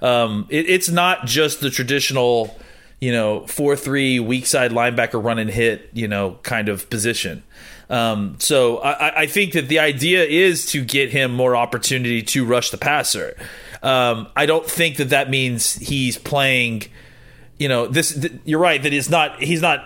Um, 0.00 0.46
it, 0.48 0.68
it's 0.68 0.88
not 0.88 1.26
just 1.26 1.60
the 1.60 1.70
traditional, 1.70 2.56
you 3.00 3.12
know, 3.12 3.46
four 3.46 3.76
three 3.76 4.20
weak 4.20 4.46
side 4.46 4.70
linebacker 4.70 5.22
run 5.22 5.38
and 5.38 5.50
hit, 5.50 5.90
you 5.92 6.08
know, 6.08 6.38
kind 6.42 6.68
of 6.68 6.88
position. 6.88 7.42
Um, 7.90 8.36
so 8.38 8.78
I, 8.78 9.22
I, 9.22 9.26
think 9.26 9.54
that 9.54 9.68
the 9.68 9.78
idea 9.78 10.22
is 10.22 10.66
to 10.72 10.84
get 10.84 11.08
him 11.08 11.32
more 11.32 11.56
opportunity 11.56 12.22
to 12.22 12.44
rush 12.44 12.70
the 12.70 12.76
passer. 12.76 13.34
Um, 13.82 14.28
I 14.36 14.44
don't 14.44 14.66
think 14.66 14.98
that 14.98 15.08
that 15.08 15.30
means 15.30 15.72
he's 15.76 16.18
playing 16.18 16.82
you 17.58 17.68
know 17.68 17.86
this 17.86 18.18
th- 18.18 18.32
you're 18.44 18.60
right 18.60 18.82
that 18.82 18.92
he's 18.92 19.10
not 19.10 19.42
he's 19.42 19.60
not 19.60 19.84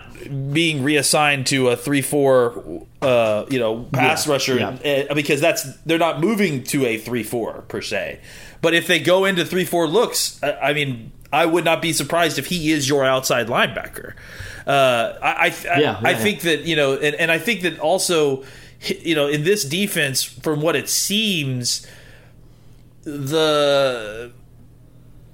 being 0.53 0.83
reassigned 0.83 1.47
to 1.47 1.69
a 1.69 1.75
3-4 1.75 2.85
uh, 3.01 3.45
you 3.49 3.59
know 3.59 3.83
pass 3.91 4.25
yeah, 4.25 4.31
rusher 4.31 4.57
yeah. 4.57 5.05
Uh, 5.09 5.13
because 5.13 5.41
that's 5.41 5.75
they're 5.77 5.97
not 5.97 6.21
moving 6.21 6.63
to 6.63 6.85
a 6.85 6.99
3-4 6.99 7.67
per 7.67 7.81
se. 7.81 8.19
But 8.61 8.73
if 8.73 8.87
they 8.87 8.99
go 8.99 9.25
into 9.25 9.43
3-4 9.43 9.91
looks 9.91 10.41
I, 10.43 10.53
I 10.53 10.73
mean 10.73 11.11
I 11.31 11.45
would 11.45 11.65
not 11.65 11.81
be 11.81 11.93
surprised 11.93 12.37
if 12.37 12.45
he 12.47 12.71
is 12.71 12.87
your 12.87 13.03
outside 13.03 13.47
linebacker. 13.47 14.13
Uh, 14.67 15.17
I 15.21 15.47
I, 15.47 15.47
yeah, 15.47 15.79
yeah, 15.79 15.99
I 16.03 16.13
think 16.13 16.41
that 16.41 16.61
you 16.61 16.75
know 16.75 16.93
and, 16.93 17.15
and 17.15 17.31
I 17.31 17.39
think 17.39 17.61
that 17.61 17.79
also 17.79 18.43
you 18.79 19.15
know 19.15 19.27
in 19.27 19.43
this 19.43 19.63
defense 19.63 20.23
from 20.23 20.61
what 20.61 20.75
it 20.75 20.89
seems 20.89 21.87
the 23.03 24.31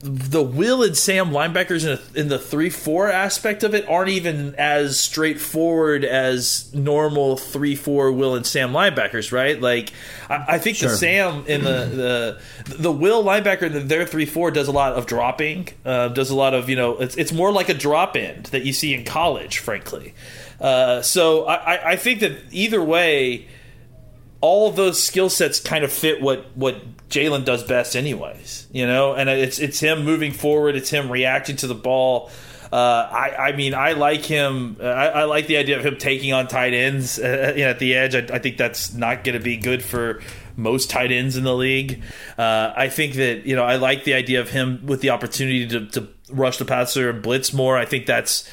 the 0.02 0.42
Will 0.42 0.82
and 0.82 0.96
Sam 0.96 1.32
linebackers 1.32 1.86
in, 1.86 2.00
a, 2.00 2.20
in 2.20 2.30
the 2.30 2.40
three 2.40 2.70
four 2.70 3.10
aspect 3.10 3.64
of 3.64 3.76
it 3.76 3.88
aren't 3.90 4.10
even 4.10 4.56
as 4.56 4.98
straightforward 4.98 6.06
as 6.06 6.74
normal 6.74 7.36
three 7.36 7.76
four 7.76 8.12
Will 8.12 8.36
and 8.36 8.46
Sam 8.46 8.72
linebackers, 8.72 9.34
right? 9.34 9.60
Like 9.60 9.92
I, 10.30 10.46
I 10.48 10.58
think 10.60 10.78
sure. 10.78 10.90
the 10.90 10.96
Sam 10.96 11.46
in 11.48 11.66
the 11.66 12.40
the 12.66 12.76
the 12.78 12.92
Will 12.92 13.24
linebacker 13.24 13.64
in 13.64 13.90
their 13.90 14.06
three 14.06 14.26
four 14.26 14.52
does 14.52 14.70
a 14.70 14.72
lot 14.72 14.94
of 14.94 15.06
dropping, 15.06 15.68
uh, 15.84 16.08
does 16.10 16.30
a 16.30 16.36
lot 16.36 16.54
of 16.54 16.70
you 16.70 16.78
know 16.78 16.98
it's 17.00 17.18
it's 17.18 17.34
more 17.34 17.52
like 17.52 17.68
a 17.68 17.74
drop 17.74 18.16
end 18.16 18.46
that 18.48 18.64
you 18.64 18.72
see 18.72 18.94
in 18.94 19.04
college, 19.04 19.60
frankly. 19.60 20.14
Uh, 20.62 21.02
so 21.02 21.46
I, 21.46 21.92
I 21.92 21.96
think 21.98 22.22
that 22.22 22.38
either 22.52 22.84
way, 22.84 23.48
all 24.42 24.72
those 24.72 25.02
skill 25.02 25.30
sets 25.30 25.60
kind 25.60 25.84
of 25.84 25.92
fit 25.92 26.22
what 26.22 26.46
what 26.56 26.82
Jaylon 27.10 27.46
does 27.46 27.64
best, 27.64 27.96
anyways. 27.96 28.68
You 28.72 28.88
know, 28.88 29.14
and 29.14 29.30
it's 29.30 29.60
it's 29.60 29.80
him 29.80 30.06
moving 30.06 30.32
forward. 30.32 30.76
It's 30.76 30.90
him 30.90 31.12
reacting 31.12 31.58
to 31.58 31.68
the 31.68 31.76
ball. 31.76 32.32
Uh, 32.72 33.10
I, 33.12 33.48
I 33.48 33.52
mean, 33.54 33.74
I 33.74 33.94
like 33.94 34.24
him. 34.24 34.78
I, 34.80 34.86
I, 35.10 35.24
like 35.24 35.48
the 35.48 35.58
idea 35.58 35.80
of 35.80 35.84
him 35.84 35.98
taking 35.98 36.34
on 36.34 36.48
tight 36.48 36.76
ends 36.76 37.18
uh, 37.18 37.54
you 37.56 37.64
know, 37.64 37.72
at 37.72 37.80
the 37.80 37.96
edge. 37.96 38.14
I, 38.14 38.20
I 38.32 38.38
think 38.38 38.58
that's 38.58 38.94
not 38.94 39.24
going 39.24 39.36
to 39.36 39.44
be 39.44 39.58
good 39.58 39.84
for 39.84 40.22
most 40.56 40.92
tight 40.92 41.12
ends 41.12 41.36
in 41.36 41.44
the 41.44 41.56
league. 41.56 42.04
Uh, 42.38 42.72
I 42.76 42.90
think 42.90 43.16
that 43.16 43.48
you 43.48 43.56
know 43.56 43.64
I 43.64 43.78
like 43.78 44.04
the 44.04 44.14
idea 44.14 44.40
of 44.40 44.52
him 44.52 44.86
with 44.86 45.02
the 45.02 45.10
opportunity 45.10 45.68
to, 45.68 45.88
to 45.88 46.08
rush 46.30 46.58
the 46.58 46.66
passer 46.66 47.10
and 47.10 47.24
blitz 47.24 47.54
more. 47.54 47.76
I 47.76 47.86
think 47.86 48.06
that's 48.06 48.48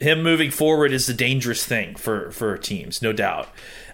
him 0.00 0.22
moving 0.22 0.50
forward 0.50 0.92
is 0.92 1.06
the 1.06 1.14
dangerous 1.14 1.64
thing 1.64 1.94
for 1.96 2.30
for 2.30 2.56
teams, 2.56 3.02
no 3.02 3.12
doubt. 3.12 3.48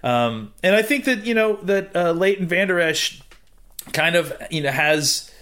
Um, 0.05 0.53
and 0.63 0.77
I 0.77 0.83
think 0.83 1.07
that 1.07 1.25
you 1.25 1.33
know 1.33 1.57
that 1.63 1.97
uh, 1.97 2.13
Leighton 2.13 2.47
Vander 2.47 2.79
Esch 2.79 3.23
kind 3.95 4.17
of 4.17 4.35
you 4.51 4.61
know 4.61 4.71
has 4.71 5.33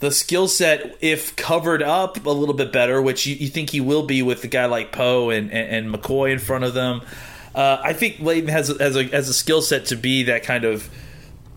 the 0.00 0.10
skill 0.10 0.48
set 0.48 0.96
if 1.00 1.36
covered 1.36 1.82
up 1.84 2.26
a 2.26 2.30
little 2.30 2.54
bit 2.54 2.72
better, 2.72 3.00
which 3.00 3.26
you, 3.26 3.36
you 3.36 3.46
think 3.46 3.70
he 3.70 3.80
will 3.80 4.02
be 4.02 4.22
with 4.22 4.42
a 4.42 4.48
guy 4.48 4.66
like 4.66 4.90
Poe 4.92 5.30
and, 5.30 5.52
and, 5.52 5.86
and, 5.86 5.94
McCoy 5.94 6.32
in 6.32 6.38
front 6.38 6.64
of 6.64 6.74
them. 6.74 7.02
Uh, 7.54 7.80
I 7.82 7.92
think 7.92 8.18
Leighton 8.18 8.48
has 8.48 8.68
has 8.78 8.96
a, 8.96 9.04
has 9.04 9.28
a 9.28 9.34
skill 9.34 9.62
set 9.62 9.86
to 9.86 9.96
be 9.96 10.24
that 10.24 10.42
kind 10.42 10.64
of 10.64 10.90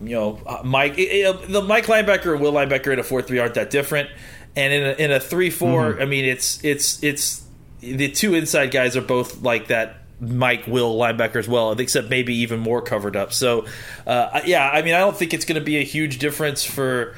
you 0.00 0.14
know 0.14 0.40
uh, 0.46 0.62
Mike 0.64 0.98
it, 0.98 1.02
it, 1.02 1.48
the 1.48 1.62
Mike 1.62 1.86
linebacker 1.86 2.32
and 2.32 2.40
Will 2.40 2.52
linebacker 2.52 2.92
in 2.92 3.00
a 3.00 3.02
four 3.02 3.22
three 3.22 3.40
aren't 3.40 3.54
that 3.54 3.70
different, 3.70 4.08
and 4.54 4.72
in 4.72 4.82
a, 4.84 4.92
in 4.92 5.10
a 5.10 5.18
three 5.18 5.50
mm-hmm. 5.50 6.00
I 6.00 6.04
mean 6.04 6.24
it's 6.24 6.64
it's 6.64 7.02
it's 7.02 7.42
the 7.80 8.08
two 8.08 8.34
inside 8.34 8.70
guys 8.70 8.96
are 8.96 9.02
both 9.02 9.42
like 9.42 9.66
that 9.66 10.01
Mike 10.22 10.68
Will 10.68 10.96
linebacker 10.96 11.36
as 11.36 11.48
well, 11.48 11.72
except 11.72 12.08
maybe 12.08 12.34
even 12.36 12.60
more 12.60 12.80
covered 12.80 13.16
up. 13.16 13.32
So, 13.32 13.66
uh, 14.06 14.40
yeah, 14.44 14.70
I 14.70 14.82
mean, 14.82 14.94
I 14.94 15.00
don't 15.00 15.16
think 15.16 15.34
it's 15.34 15.44
going 15.44 15.58
to 15.58 15.64
be 15.64 15.78
a 15.78 15.84
huge 15.84 16.18
difference 16.18 16.64
for 16.64 17.14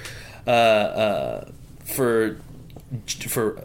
uh, 0.47 0.51
uh, 0.51 1.51
for 1.85 2.39
for 3.29 3.63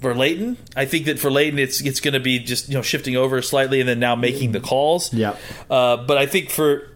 for 0.00 0.14
Leighton. 0.14 0.58
I 0.76 0.84
think 0.84 1.06
that 1.06 1.18
for 1.18 1.30
Leighton, 1.30 1.58
it's 1.58 1.80
it's 1.80 2.00
going 2.00 2.14
to 2.14 2.20
be 2.20 2.38
just 2.38 2.68
you 2.68 2.74
know 2.74 2.82
shifting 2.82 3.16
over 3.16 3.40
slightly 3.40 3.80
and 3.80 3.88
then 3.88 3.98
now 3.98 4.14
making 4.14 4.52
the 4.52 4.60
calls. 4.60 5.12
Yeah. 5.12 5.36
Uh, 5.70 5.96
but 5.96 6.18
I 6.18 6.26
think 6.26 6.50
for 6.50 6.86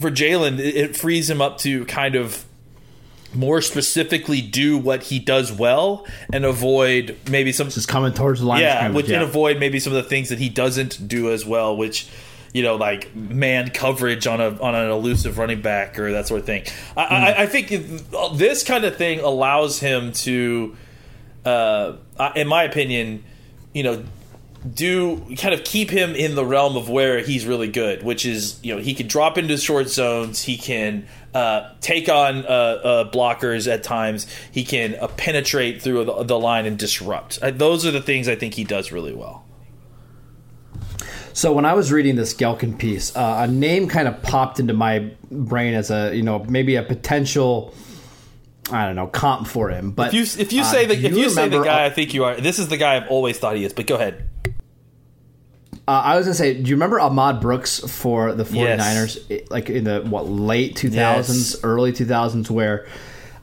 for 0.00 0.10
Jaylon, 0.10 0.58
it 0.58 0.96
frees 0.96 1.30
him 1.30 1.40
up 1.40 1.58
to 1.58 1.84
kind 1.84 2.16
of 2.16 2.44
more 3.36 3.60
specifically 3.60 4.40
do 4.40 4.78
what 4.78 5.04
he 5.04 5.18
does 5.18 5.52
well 5.52 6.06
and 6.32 6.44
avoid 6.44 7.16
maybe 7.30 7.52
some 7.52 7.68
Just 7.68 7.88
coming 7.88 8.12
towards 8.12 8.40
the 8.40 8.46
line. 8.46 8.58
of 8.58 8.62
yeah, 8.62 8.90
which 8.90 9.08
yeah. 9.08 9.16
and 9.16 9.24
avoid 9.24 9.58
maybe 9.58 9.78
some 9.78 9.92
of 9.92 10.02
the 10.02 10.08
things 10.08 10.30
that 10.30 10.38
he 10.38 10.48
doesn't 10.48 11.06
do 11.06 11.30
as 11.30 11.44
well, 11.44 11.76
which 11.76 12.08
you 12.52 12.62
know, 12.62 12.76
like 12.76 13.14
man 13.14 13.68
coverage 13.68 14.26
on 14.26 14.40
a 14.40 14.58
on 14.62 14.74
an 14.74 14.90
elusive 14.90 15.36
running 15.36 15.60
back 15.60 15.98
or 15.98 16.12
that 16.12 16.26
sort 16.26 16.40
of 16.40 16.46
thing. 16.46 16.64
I, 16.96 17.02
I, 17.02 17.42
I 17.42 17.46
think 17.46 17.68
this 18.34 18.64
kind 18.64 18.84
of 18.84 18.96
thing 18.96 19.20
allows 19.20 19.78
him 19.78 20.12
to, 20.12 20.74
uh, 21.44 21.96
in 22.34 22.48
my 22.48 22.62
opinion, 22.62 23.24
you 23.74 23.82
know, 23.82 24.02
do 24.74 25.34
kind 25.36 25.54
of 25.54 25.64
keep 25.64 25.90
him 25.90 26.14
in 26.14 26.34
the 26.34 26.44
realm 26.44 26.76
of 26.76 26.88
where 26.88 27.20
he's 27.20 27.46
really 27.46 27.68
good, 27.68 28.02
which 28.02 28.24
is 28.26 28.58
you 28.62 28.74
know 28.74 28.80
he 28.80 28.94
can 28.94 29.06
drop 29.06 29.38
into 29.38 29.56
short 29.56 29.88
zones, 29.88 30.42
he 30.42 30.56
can 30.56 31.06
uh, 31.34 31.70
take 31.80 32.08
on 32.08 32.44
uh, 32.46 32.48
uh, 32.48 33.10
blockers 33.10 33.70
at 33.70 33.82
times, 33.82 34.26
he 34.50 34.64
can 34.64 34.96
uh, 34.96 35.08
penetrate 35.08 35.82
through 35.82 36.04
the, 36.04 36.22
the 36.24 36.38
line 36.38 36.66
and 36.66 36.78
disrupt. 36.78 37.38
Uh, 37.42 37.50
those 37.50 37.84
are 37.84 37.90
the 37.90 38.00
things 38.00 38.28
I 38.28 38.36
think 38.36 38.54
he 38.54 38.64
does 38.64 38.90
really 38.90 39.14
well. 39.14 39.44
So 41.36 41.52
when 41.52 41.66
I 41.66 41.74
was 41.74 41.92
reading 41.92 42.16
this 42.16 42.32
Gehlken 42.32 42.78
piece, 42.78 43.14
uh, 43.14 43.44
a 43.46 43.46
name 43.46 43.88
kind 43.88 44.08
of 44.08 44.22
popped 44.22 44.58
into 44.58 44.72
my 44.72 45.10
brain 45.30 45.74
as 45.74 45.90
a 45.90 46.16
you 46.16 46.22
know 46.22 46.44
maybe 46.48 46.76
a 46.76 46.82
potential. 46.82 47.74
I 48.70 48.84
don't 48.86 48.96
know 48.96 49.06
comp 49.06 49.46
for 49.46 49.68
him, 49.68 49.92
but 49.92 50.08
If 50.08 50.14
you 50.14 50.42
if 50.42 50.52
you 50.52 50.62
uh, 50.62 50.64
say 50.64 50.86
the 50.86 50.94
if 50.94 51.14
you 51.14 51.28
say 51.28 51.48
the 51.48 51.62
guy 51.62 51.84
I 51.84 51.90
think 51.90 52.14
you 52.14 52.24
are, 52.24 52.40
this 52.40 52.58
is 52.58 52.68
the 52.68 52.78
guy 52.78 52.96
I've 52.96 53.08
always 53.08 53.38
thought 53.38 53.54
he 53.54 53.64
is. 53.64 53.72
But 53.74 53.86
go 53.86 53.96
ahead. 53.96 54.25
Uh, 55.88 56.02
I 56.04 56.16
was 56.16 56.26
gonna 56.26 56.34
say, 56.34 56.54
do 56.54 56.68
you 56.68 56.74
remember 56.74 56.98
Ahmad 56.98 57.40
Brooks 57.40 57.78
for 57.80 58.32
the 58.34 58.44
49ers, 58.44 59.24
Yes. 59.28 59.42
Like 59.50 59.70
in 59.70 59.84
the 59.84 60.00
what 60.02 60.28
late 60.28 60.74
2000s, 60.74 60.92
Yes. 61.54 61.56
early 61.62 61.92
2000s, 61.92 62.50
where 62.50 62.86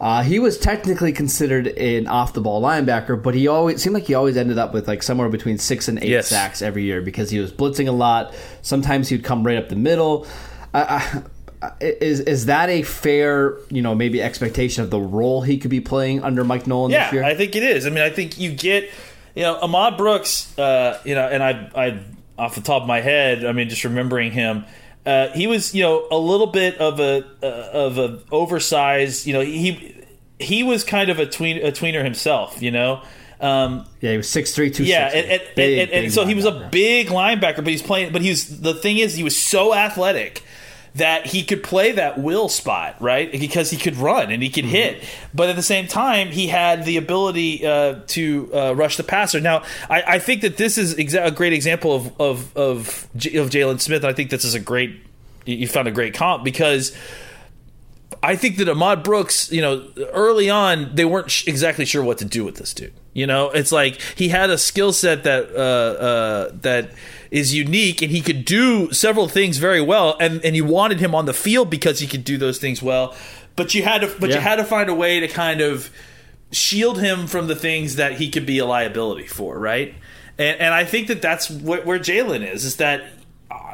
uh, 0.02 0.22
he 0.24 0.40
was 0.40 0.58
technically 0.58 1.14
considered 1.14 1.68
an 1.68 2.08
off 2.08 2.34
the 2.34 2.42
ball 2.42 2.62
linebacker, 2.62 3.22
but 3.22 3.34
he 3.34 3.48
always 3.48 3.82
seemed 3.82 3.94
like 3.94 4.04
he 4.04 4.14
always 4.14 4.36
ended 4.36 4.58
up 4.58 4.74
with 4.74 4.86
like 4.90 5.02
somewhere 5.02 5.30
between 5.30 5.58
six 5.58 5.88
and 5.88 5.98
eight 6.04 6.10
Yes. 6.10 6.28
sacks 6.28 6.62
every 6.62 6.84
year 6.84 7.02
because 7.02 7.30
he 7.30 7.40
was 7.40 7.52
blitzing 7.54 7.88
a 7.88 7.92
lot. 7.94 8.34
Sometimes 8.62 9.08
he'd 9.08 9.24
come 9.24 9.46
right 9.46 9.58
up 9.58 9.70
the 9.70 9.78
middle. 9.78 10.28
Uh, 10.74 11.22
uh, 11.62 11.70
is 11.80 12.20
is 12.20 12.48
that 12.48 12.68
a 12.68 12.82
fair, 12.82 13.56
you 13.70 13.82
know, 13.82 13.96
maybe 13.96 14.22
expectation 14.22 14.84
of 14.84 14.90
the 14.90 15.00
role 15.00 15.44
he 15.44 15.58
could 15.58 15.72
be 15.72 15.80
playing 15.80 16.22
under 16.22 16.44
Mike 16.44 16.68
Nolan 16.68 16.92
Yeah, 16.92 17.06
this 17.06 17.14
year? 17.14 17.24
I 17.24 17.36
think 17.36 17.56
it 17.56 17.64
is. 17.64 17.86
I 17.88 17.90
mean, 17.90 18.04
I 18.04 18.10
think 18.10 18.38
you 18.38 18.52
get, 18.52 18.90
you 19.34 19.44
know, 19.44 19.56
Ahmad 19.62 19.96
Brooks, 19.96 20.58
uh, 20.60 21.00
you 21.06 21.16
know, 21.16 21.26
and 21.26 21.42
I, 21.42 21.70
I, 21.74 22.00
off 22.38 22.56
the 22.56 22.62
top 22.62 22.82
of 22.82 22.88
my 22.88 23.02
head, 23.02 23.46
I 23.46 23.52
mean, 23.52 23.70
just 23.70 23.84
remembering 23.84 24.32
him, 24.32 24.66
uh, 25.06 25.30
he 25.30 25.48
was, 25.48 25.76
you 25.76 25.84
know, 25.84 26.08
a 26.12 26.18
little 26.18 26.48
bit 26.48 26.78
of 26.78 27.00
a 27.00 27.26
uh, 27.42 27.70
of 27.74 27.98
a 27.98 28.20
oversized, 28.32 29.28
you 29.28 29.34
know, 29.34 29.42
he 29.42 29.96
he 30.40 30.64
was 30.64 30.84
kind 30.84 31.10
of 31.10 31.20
a 31.20 31.26
tween 31.26 31.58
a 31.58 31.72
tweener 31.72 32.04
himself, 32.04 32.62
you 32.62 32.72
know. 32.72 33.02
Um, 33.40 33.86
yeah, 34.00 34.12
he 34.12 34.18
was 34.18 34.30
six 34.30 34.56
three 34.56 34.72
two. 34.72 34.86
yeah, 34.86 35.08
and, 35.08 35.30
and, 35.30 35.42
and, 35.58 35.80
and, 35.82 35.92
and 35.92 36.14
so 36.14 36.26
he 36.26 36.34
was 36.34 36.46
a 36.46 36.70
big 36.72 37.08
linebacker, 37.08 37.58
but 37.58 37.68
he's 37.68 37.82
playing. 37.82 38.14
But 38.14 38.22
he 38.22 38.30
was 38.30 38.62
the 38.62 38.74
thing 38.74 38.98
is 38.98 39.16
he 39.16 39.24
was 39.24 39.38
so 39.38 39.74
athletic 39.74 40.44
that 40.96 41.26
he 41.26 41.44
could 41.44 41.64
play 41.64 41.92
that 41.94 42.20
will 42.20 42.48
spot 42.48 42.96
right 43.00 43.32
because 43.32 43.72
he 43.72 43.78
could 43.78 43.96
run 43.96 44.32
and 44.32 44.44
he 44.44 44.50
could 44.50 44.66
hit. 44.66 45.04
But 45.34 45.50
at 45.50 45.56
the 45.56 45.64
same 45.64 45.88
time, 45.88 46.28
he 46.28 46.48
had 46.48 46.86
the 46.86 46.98
ability 46.98 47.66
uh, 47.66 48.02
to 48.08 48.50
uh, 48.54 48.74
rush 48.76 48.98
the 48.98 49.04
passer. 49.04 49.40
Now, 49.40 49.64
I, 49.90 50.04
I 50.04 50.20
think 50.20 50.42
that 50.42 50.58
this 50.58 50.78
is 50.78 50.96
exa- 50.96 51.26
a 51.26 51.32
great 51.32 51.54
example 51.54 51.96
of 51.96 52.22
of 52.22 52.58
of, 52.58 53.08
J- 53.16 53.38
of 53.38 53.50
Jaylon 53.50 53.80
Smith. 53.82 54.06
I 54.06 54.14
think 54.14 54.30
this 54.30 54.46
is 54.46 54.54
a 54.54 54.60
great. 54.60 55.02
You 55.46 55.56
you 55.56 55.68
found 55.68 55.88
a 55.88 55.92
great 55.92 56.14
comp 56.14 56.44
because. 56.44 56.96
I 58.22 58.38
think 58.38 58.56
that 58.58 58.70
Ahmad 58.70 59.04
Brooks, 59.04 59.52
you 59.52 59.62
know, 59.62 59.86
early 60.14 60.50
on 60.50 60.96
they 60.96 61.04
weren't 61.04 61.30
sh- 61.30 61.46
exactly 61.46 61.84
sure 61.84 62.02
what 62.02 62.20
to 62.20 62.26
do 62.26 62.46
with 62.46 62.56
this 62.56 62.74
dude. 62.74 62.94
You 63.14 63.28
know, 63.28 63.50
it's 63.50 63.72
like 63.72 64.00
he 64.16 64.30
had 64.30 64.50
a 64.50 64.58
skill 64.58 64.94
set 64.94 65.24
that 65.26 65.50
uh, 65.54 65.60
uh, 65.60 66.52
that 66.62 66.92
is 67.34 67.52
unique, 67.52 68.04
and 68.04 68.12
he 68.12 68.22
could 68.22 68.46
do 68.46 68.94
several 68.94 69.28
things 69.28 69.58
very 69.58 69.82
well. 69.82 70.16
And 70.20 70.46
and 70.46 70.56
you 70.56 70.64
wanted 70.64 71.00
him 71.00 71.16
on 71.16 71.26
the 71.26 71.34
field 71.34 71.70
because 71.70 72.00
he 72.00 72.06
could 72.06 72.24
do 72.24 72.38
those 72.38 72.60
things 72.60 72.82
well. 72.82 73.16
But 73.56 73.74
you 73.74 73.82
had 73.82 74.02
to, 74.02 74.16
but 74.20 74.30
you 74.30 74.42
had 74.42 74.56
to 74.58 74.64
find 74.64 74.88
a 74.88 74.94
way 74.94 75.20
to 75.20 75.28
kind 75.28 75.60
of 75.60 75.90
shield 76.52 77.02
him 77.02 77.26
from 77.26 77.48
the 77.48 77.56
things 77.56 77.96
that 77.96 78.14
he 78.14 78.30
could 78.30 78.46
be 78.46 78.60
a 78.60 78.66
liability 78.66 79.26
for, 79.26 79.58
right? 79.58 79.96
And 80.38 80.62
and 80.62 80.74
I 80.76 80.86
think 80.86 81.08
that 81.08 81.24
that's 81.24 81.48
wh- 81.48 81.86
where 81.86 82.00
Jaylon 82.00 82.48
is. 82.48 82.66
Is 82.66 82.76
that 82.78 83.04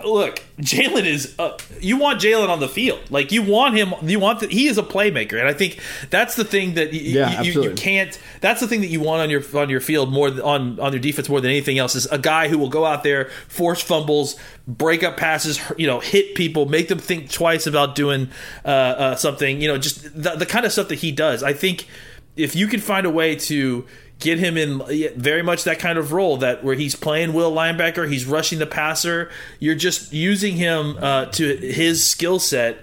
look, 0.06 0.42
Jaylon 0.60 1.06
is. 1.06 1.36
Uh, 1.40 1.58
you 1.80 1.98
want 1.98 2.20
Jaylon 2.22 2.50
on 2.50 2.60
the 2.60 2.68
field, 2.68 3.00
like 3.10 3.32
you 3.32 3.42
want 3.44 3.76
him. 3.76 3.94
You 4.04 4.20
want 4.20 4.40
that 4.42 4.52
he 4.52 4.68
is 4.68 4.78
a 4.78 4.84
playmaker, 4.84 5.40
and 5.40 5.48
I 5.48 5.54
think 5.54 5.80
that's 6.10 6.36
the 6.36 6.44
thing 6.44 6.74
that 6.76 6.92
y- 6.92 6.98
y- 6.98 7.02
Yeah, 7.04 7.42
you, 7.42 7.64
you, 7.64 7.74
can't. 7.74 8.18
That's 8.42 8.60
the 8.62 8.68
thing 8.68 8.82
that 8.82 8.88
you 8.88 9.00
want 9.00 9.22
on 9.22 9.30
your 9.30 9.44
on 9.58 9.70
your 9.70 9.82
field 9.82 10.12
more 10.12 10.30
than, 10.32 10.44
on 10.44 10.80
on 10.80 10.92
your 10.94 11.02
defense 11.02 11.30
more 11.30 11.42
than 11.42 11.52
anything 11.52 11.78
else 11.78 11.96
is 11.96 12.06
a 12.08 12.18
guy 12.18 12.48
who 12.48 12.58
will 12.58 12.70
go 12.70 12.86
out 12.86 13.04
there, 13.04 13.30
force 13.48 13.82
fumbles, 13.82 14.36
break 14.68 15.04
up 15.04 15.18
passes, 15.18 15.60
you 15.78 15.88
know, 15.88 16.00
hit 16.00 16.36
people, 16.36 16.66
make 16.66 16.88
them 16.88 17.00
think 17.00 17.32
twice 17.32 17.68
about 17.68 17.96
doing 17.96 18.30
uh, 18.66 18.68
uh, 18.68 19.16
something. 19.16 19.62
You 19.62 19.68
know, 19.70 19.78
just 19.78 20.04
the, 20.04 20.36
the 20.36 20.46
kind 20.46 20.66
of 20.66 20.72
stuff 20.72 20.90
that 20.90 21.00
he 21.00 21.12
does. 21.12 21.44
I 21.44 21.54
think 21.54 21.88
if 22.36 22.56
you 22.56 22.68
can 22.68 22.80
find 22.80 23.06
a 23.06 23.10
way 23.10 23.36
to 23.36 23.86
get 24.20 24.38
him 24.38 24.58
in 24.58 24.82
very 25.16 25.42
much 25.42 25.64
that 25.64 25.80
kind 25.80 25.98
of 25.98 26.12
role 26.12 26.38
that 26.38 26.64
where 26.64 26.76
he's 26.76 26.96
playing 26.96 27.34
will 27.34 27.52
linebacker 27.52 28.10
he's 28.10 28.26
rushing 28.26 28.60
the 28.60 28.68
passer. 28.68 29.30
You're 29.60 29.76
just 29.76 30.14
using 30.14 30.56
him 30.56 30.98
uh, 31.00 31.28
to 31.28 31.56
his 31.56 32.06
skill 32.08 32.40
set 32.40 32.80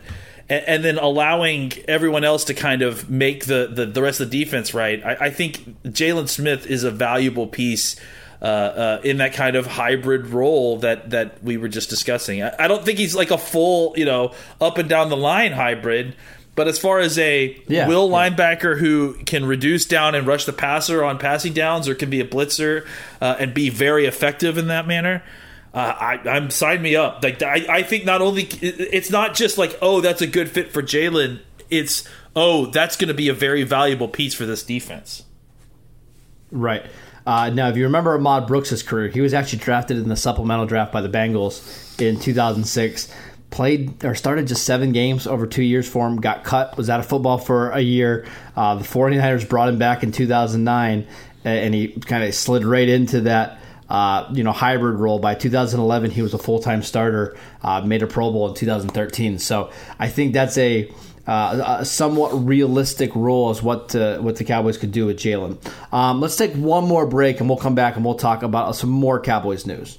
and, 0.48 0.64
and 0.64 0.84
then 0.84 0.98
allowing 0.98 1.72
everyone 1.86 2.24
else 2.24 2.44
to 2.44 2.54
kind 2.54 2.82
of 2.82 3.10
make 3.10 3.44
the, 3.46 3.70
the, 3.72 3.86
the 3.86 4.02
rest 4.02 4.20
of 4.20 4.30
the 4.30 4.44
defense 4.44 4.72
right. 4.74 5.04
I, 5.04 5.26
I 5.26 5.30
think 5.30 5.82
Jaylon 5.84 6.28
Smith 6.28 6.66
is 6.66 6.84
a 6.84 6.90
valuable 6.90 7.46
piece 7.46 7.96
uh, 8.40 8.44
uh, 8.44 9.00
in 9.02 9.16
that 9.18 9.32
kind 9.32 9.56
of 9.56 9.66
hybrid 9.66 10.26
role 10.26 10.78
that 10.78 11.10
that 11.10 11.42
we 11.42 11.56
were 11.56 11.68
just 11.68 11.88
discussing. 11.88 12.42
I, 12.42 12.54
I 12.58 12.68
don't 12.68 12.84
think 12.84 12.98
he's 12.98 13.14
like 13.14 13.30
a 13.30 13.38
full 13.38 13.94
you 13.96 14.04
know 14.04 14.34
up 14.60 14.76
and 14.76 14.88
down 14.88 15.08
the 15.08 15.16
line 15.16 15.52
hybrid 15.52 16.14
but 16.56 16.66
as 16.66 16.78
far 16.78 16.98
as 16.98 17.18
a 17.18 17.56
Yeah, 17.68 17.86
will 17.86 18.10
yeah. 18.10 18.30
linebacker 18.30 18.78
who 18.78 19.14
can 19.24 19.44
reduce 19.44 19.84
down 19.84 20.14
and 20.16 20.26
rush 20.26 20.44
the 20.46 20.52
passer 20.52 21.04
on 21.04 21.18
passing 21.18 21.52
downs, 21.52 21.88
or 21.88 21.94
can 21.94 22.10
be 22.10 22.20
a 22.20 22.26
blitzer 22.26 22.84
uh, 23.20 23.36
and 23.38 23.54
be 23.54 23.68
very 23.68 24.06
effective 24.06 24.58
in 24.58 24.66
that 24.68 24.88
manner. 24.88 25.22
Uh, 25.72 25.94
I, 25.98 26.28
I'm 26.28 26.50
sign 26.50 26.82
me 26.82 26.96
up. 26.96 27.22
Like 27.22 27.42
I, 27.42 27.66
I 27.68 27.82
think 27.82 28.04
not 28.04 28.22
only 28.22 28.48
it's 28.60 29.10
not 29.10 29.34
just 29.34 29.58
like 29.58 29.78
oh 29.82 30.00
that's 30.00 30.22
a 30.22 30.26
good 30.26 30.50
fit 30.50 30.72
for 30.72 30.82
Jaylon. 30.82 31.40
It's 31.70 32.08
oh 32.34 32.66
that's 32.66 32.96
going 32.96 33.08
to 33.08 33.14
be 33.14 33.28
a 33.28 33.34
very 33.34 33.62
valuable 33.62 34.08
piece 34.08 34.34
for 34.34 34.46
this 34.46 34.62
defense. 34.64 35.24
Right. 36.50 36.86
Uh, 37.26 37.50
now, 37.50 37.68
if 37.68 37.76
you 37.76 37.82
remember 37.82 38.14
Ahmad 38.14 38.46
Brooks' 38.46 38.82
career, 38.82 39.08
he 39.08 39.20
was 39.20 39.34
actually 39.34 39.58
drafted 39.58 39.96
in 39.98 40.08
the 40.08 40.16
supplemental 40.16 40.64
draft 40.64 40.92
by 40.92 41.00
the 41.00 41.08
Bengals 41.08 42.00
in 42.00 42.20
2006. 42.20 43.12
Played 43.56 44.04
or 44.04 44.14
started 44.14 44.48
just 44.48 44.64
seven 44.64 44.92
games 44.92 45.26
over 45.26 45.46
two 45.46 45.62
years 45.62 45.88
for 45.88 46.06
him. 46.06 46.20
Got 46.20 46.44
cut. 46.44 46.76
Was 46.76 46.90
out 46.90 47.00
of 47.00 47.06
football 47.06 47.38
for 47.38 47.70
a 47.70 47.80
year. 47.80 48.26
Uh, 48.54 48.74
the 48.74 48.84
49ers 48.84 49.48
brought 49.48 49.70
him 49.70 49.78
back 49.78 50.02
in 50.02 50.12
2009, 50.12 51.06
and 51.42 51.74
he 51.74 51.88
kind 51.88 52.22
of 52.22 52.34
slid 52.34 52.66
right 52.66 52.86
into 52.86 53.22
that. 53.22 53.58
Uh, 53.88 54.28
you 54.34 54.44
know, 54.44 54.52
hybrid 54.52 55.00
role. 55.00 55.18
By 55.20 55.34
2011, 55.34 56.10
he 56.10 56.20
was 56.20 56.34
a 56.34 56.38
full 56.38 56.58
time 56.58 56.82
starter. 56.82 57.34
Uh, 57.62 57.80
made 57.80 58.02
a 58.02 58.06
Pro 58.06 58.30
Bowl 58.30 58.46
in 58.46 58.54
2013. 58.54 59.38
So 59.38 59.70
I 59.98 60.08
think 60.08 60.34
that's 60.34 60.58
a 60.58 60.92
uh, 61.26 61.78
a 61.78 61.84
somewhat 61.86 62.32
realistic 62.32 63.16
role 63.16 63.50
is 63.50 63.62
what 63.62 63.96
uh, 63.96 64.18
what 64.18 64.36
the 64.36 64.44
Cowboys 64.44 64.76
could 64.76 64.92
do 64.92 65.06
with 65.06 65.16
Jaylon. 65.16 65.56
Um, 65.94 66.20
let's 66.20 66.36
take 66.36 66.52
one 66.52 66.84
more 66.84 67.06
break 67.06 67.40
and 67.40 67.48
we'll 67.48 67.56
come 67.56 67.74
back 67.74 67.96
and 67.96 68.04
we'll 68.04 68.16
talk 68.16 68.42
about 68.42 68.76
some 68.76 68.90
more 68.90 69.18
Cowboys 69.18 69.64
news. 69.64 69.98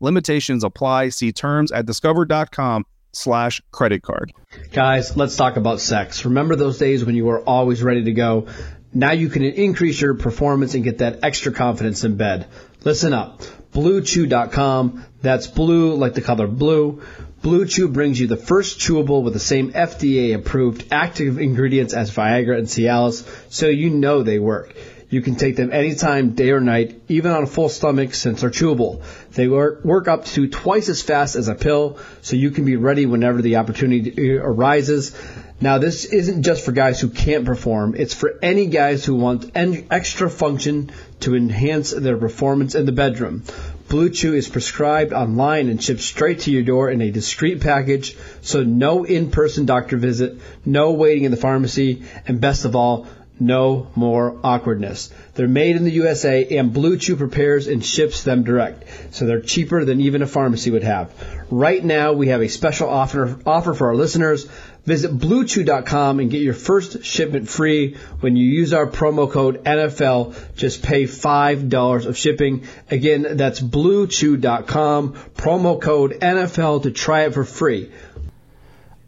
Limitations 0.00 0.64
apply. 0.64 1.10
See 1.10 1.32
terms 1.32 1.72
at 1.72 1.86
discover.com 1.86 2.84
slash 3.12 3.62
credit 3.70 4.02
card. 4.02 4.32
Guys, 4.72 5.16
let's 5.16 5.36
talk 5.36 5.56
about 5.56 5.80
sex. 5.80 6.24
Remember 6.24 6.56
those 6.56 6.78
days 6.78 7.04
when 7.04 7.14
you 7.14 7.24
were 7.24 7.40
always 7.40 7.82
ready 7.82 8.04
to 8.04 8.12
go? 8.12 8.46
Now 8.92 9.12
you 9.12 9.28
can 9.28 9.42
increase 9.42 10.00
your 10.00 10.14
performance 10.14 10.74
and 10.74 10.84
get 10.84 10.98
that 10.98 11.20
extra 11.24 11.52
confidence 11.52 12.04
in 12.04 12.16
bed. 12.16 12.46
Listen 12.84 13.12
up. 13.12 13.40
BlueChew.com. 13.72 15.04
That's 15.20 15.46
blue 15.48 15.94
like 15.94 16.14
the 16.14 16.20
color 16.20 16.46
blue. 16.46 17.02
Blue 17.42 17.66
Chew 17.66 17.88
brings 17.88 18.18
you 18.18 18.26
the 18.26 18.38
first 18.38 18.78
chewable 18.78 19.22
with 19.22 19.34
the 19.34 19.38
same 19.38 19.72
FDA 19.72 20.34
approved 20.34 20.86
active 20.90 21.38
ingredients 21.38 21.92
as 21.92 22.10
Viagra 22.10 22.56
and 22.56 22.66
Cialis, 22.66 23.28
so 23.52 23.66
you 23.66 23.90
know 23.90 24.22
they 24.22 24.38
work. 24.38 24.74
You 25.14 25.22
can 25.22 25.36
take 25.36 25.54
them 25.54 25.72
anytime, 25.72 26.30
day 26.30 26.50
or 26.50 26.58
night, 26.58 27.00
even 27.06 27.30
on 27.30 27.44
a 27.44 27.46
full 27.46 27.68
stomach 27.68 28.14
since 28.14 28.40
they're 28.40 28.50
chewable. 28.50 29.00
They 29.30 29.46
work, 29.46 30.08
up 30.08 30.24
to 30.24 30.48
twice 30.48 30.88
as 30.88 31.02
fast 31.02 31.36
as 31.36 31.46
a 31.46 31.54
pill, 31.54 31.98
so 32.22 32.34
you 32.34 32.50
can 32.50 32.64
be 32.64 32.74
ready 32.74 33.06
whenever 33.06 33.40
the 33.40 33.54
opportunity 33.58 34.36
arises. 34.36 35.16
Now, 35.60 35.78
this 35.78 36.04
isn't 36.04 36.42
just 36.42 36.64
for 36.64 36.72
guys 36.72 37.00
who 37.00 37.10
can't 37.10 37.44
perform. 37.44 37.94
It's 37.96 38.12
for 38.12 38.40
any 38.42 38.66
guys 38.66 39.04
who 39.04 39.14
want 39.14 39.52
extra 39.54 40.28
function 40.28 40.90
to 41.20 41.36
enhance 41.36 41.92
their 41.92 42.16
performance 42.16 42.74
in 42.74 42.84
the 42.84 42.90
bedroom. 42.90 43.44
Blue 43.88 44.10
Chew 44.10 44.34
is 44.34 44.48
prescribed 44.48 45.12
online 45.12 45.68
and 45.68 45.80
shipped 45.80 46.00
straight 46.00 46.40
to 46.40 46.50
your 46.50 46.64
door 46.64 46.90
in 46.90 47.00
a 47.00 47.12
discreet 47.12 47.60
package, 47.60 48.16
so 48.42 48.64
no 48.64 49.04
in-person 49.04 49.64
doctor 49.64 49.96
visit, 49.96 50.40
no 50.64 50.90
waiting 50.90 51.22
in 51.22 51.30
the 51.30 51.36
pharmacy, 51.36 52.02
and 52.26 52.40
best 52.40 52.64
of 52.64 52.74
all, 52.74 53.06
no 53.40 53.88
more 53.94 54.38
awkwardness. 54.44 55.10
They're 55.34 55.48
made 55.48 55.76
in 55.76 55.84
the 55.84 55.90
USA 55.92 56.58
and 56.58 56.72
Blue 56.72 56.96
Chew 56.96 57.16
prepares 57.16 57.66
and 57.66 57.84
ships 57.84 58.22
them 58.22 58.44
direct. 58.44 58.84
So 59.14 59.26
they're 59.26 59.40
cheaper 59.40 59.84
than 59.84 60.00
even 60.00 60.22
a 60.22 60.26
pharmacy 60.26 60.70
would 60.70 60.84
have. 60.84 61.12
Right 61.50 61.84
now 61.84 62.12
we 62.12 62.28
have 62.28 62.42
a 62.42 62.48
special 62.48 62.88
offer 62.88 63.38
offer 63.44 63.74
for 63.74 63.88
our 63.88 63.94
listeners. 63.96 64.46
Visit 64.84 65.16
bluechew.com 65.16 66.20
and 66.20 66.30
get 66.30 66.42
your 66.42 66.52
first 66.54 67.04
shipment 67.04 67.48
free 67.48 67.96
when 68.20 68.36
you 68.36 68.46
use 68.46 68.74
our 68.74 68.86
promo 68.86 69.30
code 69.30 69.64
NFL. 69.64 70.34
Just 70.56 70.82
pay 70.82 71.04
$5 71.04 72.06
of 72.06 72.18
shipping. 72.18 72.66
Again, 72.90 73.26
that's 73.36 73.60
bluechew.com, 73.60 75.14
promo 75.36 75.80
code 75.80 76.18
NFL 76.20 76.82
to 76.82 76.90
try 76.90 77.22
it 77.22 77.32
for 77.32 77.44
free. 77.44 77.90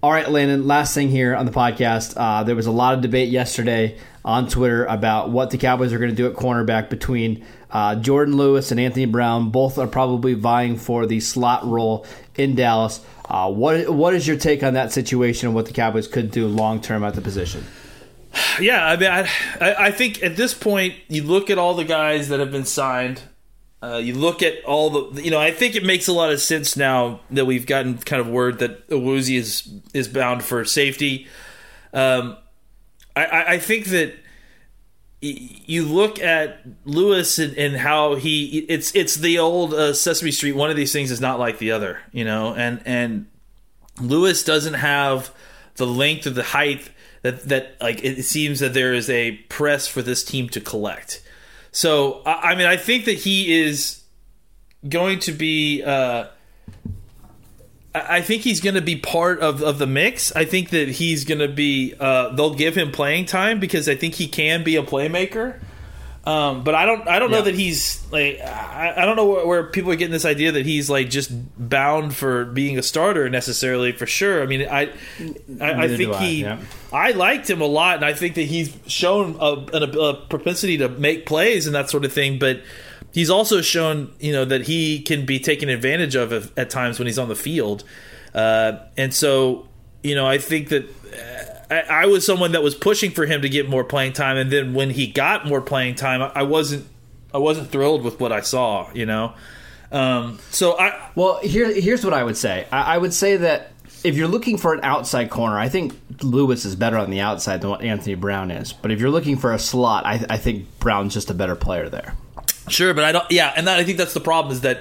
All 0.03 0.13
right, 0.13 0.29
Landon, 0.29 0.67
last 0.67 0.95
thing 0.95 1.09
here 1.09 1.35
on 1.35 1.47
the 1.47 1.53
podcast. 1.53 2.15
Uh, 2.17 2.45
there 2.45 2.55
was 2.55 2.67
a 2.67 2.71
lot 2.71 2.95
of 2.95 3.01
debate 3.01 3.31
yesterday 3.31 3.99
on 4.25 4.47
Twitter 4.47 4.85
about 4.85 5.31
what 5.31 5.51
the 5.51 5.59
Cowboys 5.59 5.93
are 5.93 5.99
going 5.99 6.11
to 6.11 6.17
do 6.17 6.27
at 6.27 6.35
cornerback 6.35 6.91
between 6.91 7.45
uh, 7.71 7.95
Jourdan 7.97 8.35
Lewis 8.35 8.71
and 8.71 8.79
Anthony 8.79 9.07
Brown. 9.07 9.51
Both 9.51 9.79
are 9.79 9.87
probably 9.87 10.35
vying 10.35 10.77
for 10.77 11.07
the 11.07 11.21
slot 11.21 11.65
role 11.65 12.07
in 12.35 12.55
Dallas. 12.55 13.01
Uh, 13.25 13.51
what 13.51 13.89
what 13.89 14.15
is 14.15 14.29
your 14.29 14.37
take 14.37 14.63
on 14.63 14.75
that 14.75 14.93
situation 14.93 15.49
and 15.49 15.55
what 15.55 15.67
the 15.67 15.73
Cowboys 15.73 16.07
could 16.07 16.31
do 16.31 16.47
long 16.47 16.81
term 16.81 17.03
at 17.03 17.15
the 17.15 17.23
position? 17.23 17.65
Yeah, 18.61 18.87
I 18.87 18.97
mean, 18.97 19.11
I, 19.11 19.29
I 19.87 19.91
think 19.91 20.23
at 20.23 20.37
this 20.37 20.53
point, 20.53 20.95
you 21.09 21.23
look 21.23 21.49
at 21.49 21.57
all 21.57 21.75
the 21.75 21.85
guys 21.85 22.29
that 22.29 22.39
have 22.39 22.53
been 22.53 22.67
signed. 22.67 23.23
Uh, 23.87 23.99
you 23.99 24.15
look 24.15 24.43
at 24.43 24.65
all 24.65 24.91
the, 24.91 25.23
you 25.23 25.31
know, 25.31 25.39
I 25.39 25.53
think 25.53 25.77
it 25.77 25.85
makes 25.85 26.09
a 26.09 26.13
lot 26.13 26.33
of 26.33 26.41
sense 26.41 26.77
now 26.77 27.21
that 27.31 27.45
we've 27.45 27.67
gotten 27.67 27.99
kind 27.99 28.21
of 28.21 28.27
word 28.27 28.59
that 28.59 28.89
Awuzie 28.89 29.37
is 29.37 29.69
is 29.95 30.09
bound 30.09 30.43
for 30.43 30.65
safety. 30.65 31.29
Um, 31.93 32.37
I, 33.15 33.45
I 33.49 33.59
think 33.59 33.87
that 33.87 34.15
you 35.21 35.85
look 35.85 36.19
at 36.19 36.61
Lewis 36.85 37.39
and, 37.39 37.57
and, 37.57 37.77
how 37.77 38.17
he 38.17 38.59
it's 38.69 38.95
it's 38.95 39.15
the 39.15 39.39
old 39.39 39.73
uh, 39.73 39.95
Sesame 39.95 40.33
Street. 40.33 40.53
One 40.53 40.71
of 40.71 40.77
these 40.77 40.93
things 40.93 41.13
is 41.13 41.21
not 41.21 41.39
like 41.39 41.59
the 41.59 41.71
other, 41.71 42.01
you 42.11 42.25
know, 42.25 42.55
and 42.55 42.83
and 42.85 43.27
Lewis 44.01 44.43
doesn't 44.43 44.75
have 44.75 45.33
the 45.77 45.87
length 45.87 46.27
of 46.27 46.35
the 46.35 46.43
height 46.43 46.91
that 47.23 47.49
that 47.49 47.77
like 47.81 48.03
it 48.03 48.25
seems 48.25 48.59
that 48.59 48.75
there 48.75 48.93
is 48.93 49.09
a 49.09 49.33
press 49.49 49.87
for 49.87 50.03
this 50.03 50.25
team 50.25 50.49
to 50.49 50.61
collect. 50.61 51.23
So 51.77 52.23
I, 52.25 52.53
I 52.53 52.55
mean, 52.55 52.67
I 52.67 52.79
think 52.79 53.05
that 53.05 53.19
he 53.19 53.61
is 53.61 54.03
going 54.89 55.19
to 55.21 55.33
be. 55.33 55.83
Uh, 55.83 56.29
I 57.95 58.23
think 58.23 58.43
he's 58.43 58.61
going 58.61 58.77
to 58.77 58.83
be 58.83 58.97
part 58.97 59.41
of, 59.41 59.63
of 59.63 59.79
the 59.79 59.87
mix. 59.87 60.35
I 60.35 60.47
think 60.47 60.71
that 60.71 60.89
he's 60.89 61.27
going 61.27 61.41
to 61.41 61.49
be. 61.49 61.95
Uh, 62.01 62.31
they'll 62.31 62.55
give 62.55 62.75
him 62.75 62.93
playing 62.93 63.27
time 63.27 63.61
because 63.61 63.91
I 63.91 63.95
think 63.95 64.15
he 64.15 64.27
can 64.27 64.65
be 64.65 64.77
a 64.77 64.83
playmaker. 64.83 65.61
Um, 66.27 66.65
but 66.65 66.75
I 66.75 66.87
don't. 66.87 67.07
I 67.07 67.21
don't 67.21 67.31
yeah. 67.31 67.39
know 67.39 67.45
that 67.45 67.55
he's 67.55 68.05
like. 68.11 68.41
I, 68.41 68.95
I 68.97 69.05
don't 69.05 69.15
know 69.15 69.27
where, 69.27 69.47
where, 69.47 69.65
people 69.65 69.93
are 69.93 69.97
getting 69.97 70.13
this 70.13 70.25
idea 70.25 70.51
that 70.53 70.67
he's 70.67 70.91
like 70.91 71.09
just 71.09 71.31
bound 71.57 72.17
for 72.17 72.47
being 72.47 72.77
a 72.79 72.83
starter 72.83 73.31
necessarily. 73.31 73.93
For 73.93 74.07
sure. 74.07 74.43
I 74.43 74.47
mean, 74.47 74.63
I. 74.63 74.93
I, 75.61 75.85
I 75.85 75.97
think 75.97 76.17
he. 76.17 76.45
I, 76.45 76.55
yeah. 76.55 76.61
I 76.93 77.13
liked 77.13 77.49
him 77.49 77.61
a 77.61 77.67
lot, 77.67 77.97
and 77.97 78.05
I 78.05 78.13
think 78.13 78.35
that 78.35 78.43
he's 78.43 78.77
shown 78.89 79.37
a, 79.39 79.77
a, 79.77 79.83
a 79.83 80.15
propensity 80.27 80.79
to 80.79 80.89
make 80.89 81.27
plays 81.27 81.67
and 81.67 81.77
that 81.77 81.91
sort 81.91 82.05
of 82.05 82.13
thing. 82.13 82.41
But 82.41 82.61
he's 83.13 83.31
also 83.31 83.63
shown 83.63 84.13
you 84.19 84.33
know 84.33 84.45
that 84.45 84.63
he 84.63 85.03
can 85.03 85.27
be 85.27 85.39
taken 85.39 85.69
advantage 85.69 86.17
of 86.17 86.53
at 86.59 86.71
times 86.71 86.99
when 86.99 87.07
he's 87.07 87.21
on 87.21 87.29
the 87.29 87.37
field, 87.37 87.85
uh, 88.35 88.79
and 88.97 89.15
so 89.15 89.69
you 90.03 90.17
know 90.17 90.27
I 90.27 90.39
think 90.39 90.71
that. 90.71 90.93
I, 91.71 91.81
I, 91.81 92.07
was 92.07 92.25
someone 92.25 92.53
that 92.53 92.63
was 92.63 92.75
pushing 92.75 93.11
for 93.11 93.27
him 93.27 93.43
to 93.43 93.49
get 93.49 93.69
more 93.69 93.85
playing 93.85 94.13
time, 94.13 94.37
and 94.37 94.51
then 94.51 94.75
when 94.75 94.91
he 94.91 95.07
got 95.07 95.47
more 95.47 95.61
playing 95.61 95.97
time, 95.97 96.23
I, 96.23 96.33
I 96.37 96.43
wasn't 96.43 96.87
I 97.35 97.39
wasn't 97.39 97.71
thrilled 97.71 98.03
with 98.03 98.21
what 98.21 98.33
I 98.33 98.41
saw. 98.41 98.91
You 98.93 99.07
know, 99.07 99.35
um, 99.93 100.39
so 100.51 100.79
I 100.79 101.11
well 101.15 101.41
here 101.41 101.73
here's 101.73 102.05
what 102.05 102.15
I 102.15 102.23
would 102.23 102.37
say. 102.37 102.67
I, 102.71 102.95
I 102.95 102.99
would 102.99 103.13
say 103.13 103.37
that 103.39 103.73
if 104.05 104.17
you're 104.17 104.29
looking 104.29 104.57
for 104.57 104.73
an 104.73 104.81
outside 104.83 105.31
corner, 105.31 105.59
I 105.59 105.69
think 105.69 105.95
Lewis 106.23 106.65
is 106.65 106.77
better 106.77 106.97
on 106.97 107.11
the 107.11 107.21
outside 107.21 107.61
than 107.61 107.71
what 107.71 107.83
Anthony 107.83 108.15
Brown 108.15 108.51
is. 108.51 108.73
But 108.73 108.93
if 108.93 109.01
you're 109.01 109.11
looking 109.11 109.37
for 109.37 109.53
a 109.53 109.59
slot, 109.59 110.07
I, 110.07 110.25
I 110.31 110.37
think 110.37 110.79
Brown's 110.79 111.13
just 111.13 111.31
a 111.31 111.35
better 111.35 111.57
player 111.57 111.89
there. 111.89 112.15
Sure, 112.69 112.95
but 112.95 113.05
I 113.05 113.13
don't. 113.13 113.31
Yeah, 113.31 113.53
and 113.57 113.67
that, 113.67 113.79
I 113.79 113.85
think 113.85 113.99
that's 113.99 114.15
the 114.15 114.21
problem 114.21 114.53
is 114.53 114.61
that 114.63 114.81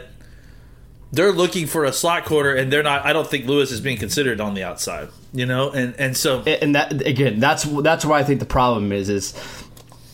they're 1.12 1.32
looking 1.32 1.66
for 1.66 1.86
a 1.86 1.94
slot 1.94 2.26
corner, 2.26 2.54
and 2.54 2.72
they're 2.72 2.84
not. 2.84 3.06
I 3.06 3.14
don't 3.14 3.28
think 3.28 3.46
Lewis 3.46 3.72
is 3.72 3.82
being 3.82 3.98
considered 3.98 4.42
on 4.42 4.54
the 4.54 4.64
outside. 4.64 5.10
You 5.36 5.46
know, 5.46 5.70
and 5.70 5.94
and 6.00 6.16
so 6.16 6.44
and 6.44 6.76
that 6.76 7.06
again, 7.06 7.42
that's 7.42 7.64
that's 7.64 8.06
where 8.06 8.18
I 8.18 8.24
think 8.24 8.40
the 8.40 8.46
problem 8.46 8.94
is. 8.94 9.10
Is 9.10 9.34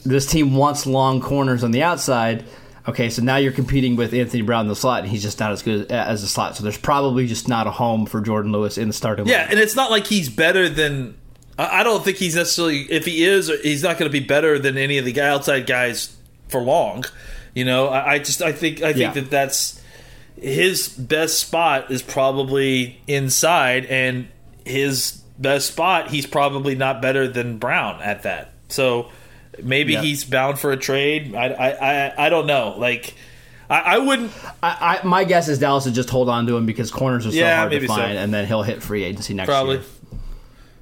this 0.04 0.26
team 0.26 0.56
wants 0.56 0.88
long 0.88 1.22
corners 1.22 1.64
on 1.64 1.70
the 1.70 1.84
outside. 1.84 2.44
Okay, 2.88 3.12
so 3.12 3.22
now 3.22 3.38
you're 3.38 3.52
competing 3.52 3.96
with 3.96 4.16
Anthony 4.16 4.42
Brown 4.42 4.62
in 4.62 4.68
the 4.68 4.76
slot, 4.76 5.04
and 5.04 5.12
he's 5.12 5.22
just 5.22 5.40
not 5.40 5.52
as 5.52 5.62
good 5.62 5.92
as 5.92 6.24
a 6.24 6.28
slot. 6.28 6.56
So 6.56 6.64
there's 6.64 6.78
probably 6.78 7.28
just 7.28 7.48
not 7.48 7.68
a 7.68 7.72
home 7.72 8.08
for 8.08 8.20
Jourdan 8.20 8.52
Lewis 8.52 8.80
in 8.80 8.88
the 8.88 8.94
starting. 8.94 9.28
Yeah, 9.28 9.46
and 9.48 9.60
it's 9.60 9.76
not 9.76 9.92
like 9.92 10.08
he's 10.08 10.28
better 10.28 10.68
than. 10.68 11.16
I 11.60 11.84
don't 11.84 12.04
think 12.04 12.18
he's 12.18 12.36
necessarily. 12.36 12.92
If 12.92 13.06
he 13.06 13.24
is, 13.24 13.52
he's 13.62 13.84
not 13.84 14.00
going 14.00 14.10
to 14.10 14.20
be 14.20 14.26
better 14.26 14.58
than 14.58 14.76
any 14.76 14.98
of 14.98 15.06
the 15.06 15.22
outside 15.22 15.68
guys 15.68 16.18
for 16.48 16.62
long. 16.62 17.06
You 17.54 17.66
know, 17.66 17.90
I, 17.90 18.14
I 18.14 18.20
just 18.20 18.42
I 18.42 18.52
think 18.52 18.82
I 18.82 18.94
think 18.94 19.16
yeah. 19.16 19.22
that 19.22 19.30
that's 19.30 19.80
his 20.36 20.88
best 20.88 21.40
spot 21.40 21.92
is 21.92 22.02
probably 22.02 23.00
inside, 23.06 23.86
and 23.86 24.28
his 24.66 25.22
best 25.40 25.68
spot 25.68 26.10
he's 26.10 26.26
probably 26.26 26.76
not 26.76 27.02
better 27.02 27.28
than 27.28 27.58
Brown 27.58 28.02
at 28.02 28.24
that. 28.24 28.54
So 28.68 29.10
maybe 29.62 29.94
yep. 29.94 30.04
he's 30.04 30.24
bound 30.24 30.60
for 30.60 30.72
a 30.72 30.78
trade. 30.78 31.36
I 31.36 31.48
I 31.48 31.70
I, 31.70 32.26
I 32.28 32.30
don't 32.30 32.48
know. 32.48 32.76
Like. 32.78 33.16
I, 33.74 34.00
wouldn't. 34.00 34.34
I, 34.62 35.00
I, 35.02 35.08
my 35.08 35.24
guess 35.24 35.48
is 35.48 35.58
Dallas 35.60 35.86
would 35.86 35.94
just 35.94 36.10
hold 36.10 36.28
on 36.28 36.46
to 36.48 36.58
him 36.58 36.66
because 36.66 36.92
corners 36.92 37.26
are 37.26 37.32
so 37.32 37.38
yeah, 37.38 37.56
hard 37.56 37.72
to 37.72 37.88
find, 37.88 38.18
so. 38.18 38.20
and 38.20 38.34
then 38.34 38.46
he'll 38.46 38.64
hit 38.64 38.84
free 38.84 39.02
agency 39.06 39.34
next 39.34 39.48
Probably. 39.48 39.78
year. 39.78 39.86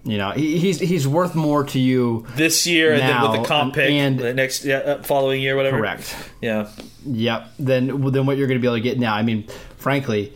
You 0.06 0.18
know, 0.18 0.32
he, 0.32 0.58
he's 0.58 0.80
he's 0.80 1.08
worth 1.08 1.36
more 1.36 1.65
to 1.65 1.78
you 1.78 2.26
this 2.36 2.65
year, 2.65 2.98
now, 2.98 3.02
and 3.02 3.02
then 3.02 3.32
with 3.32 3.42
the 3.42 3.48
comp 3.48 3.76
pick 3.76 3.92
and 3.92 4.18
the 4.18 4.34
next 4.34 4.65
yeah, 4.65 4.78
uh, 4.78 5.04
following 5.04 5.39
year, 5.39 5.56
whatever. 5.56 5.78
Correct. 5.78 6.15
Yeah. 6.42 6.68
Yep. 7.06 7.52
Then 7.60 8.12
then 8.12 8.26
what 8.26 8.38
you're 8.38 8.48
going 8.48 8.58
to 8.58 8.62
be 8.62 8.68
able 8.68 8.78
to 8.78 8.82
get 8.82 8.98
now? 8.98 9.13
I 9.13 9.22
mean, 9.22 9.48
frankly, 9.78 10.34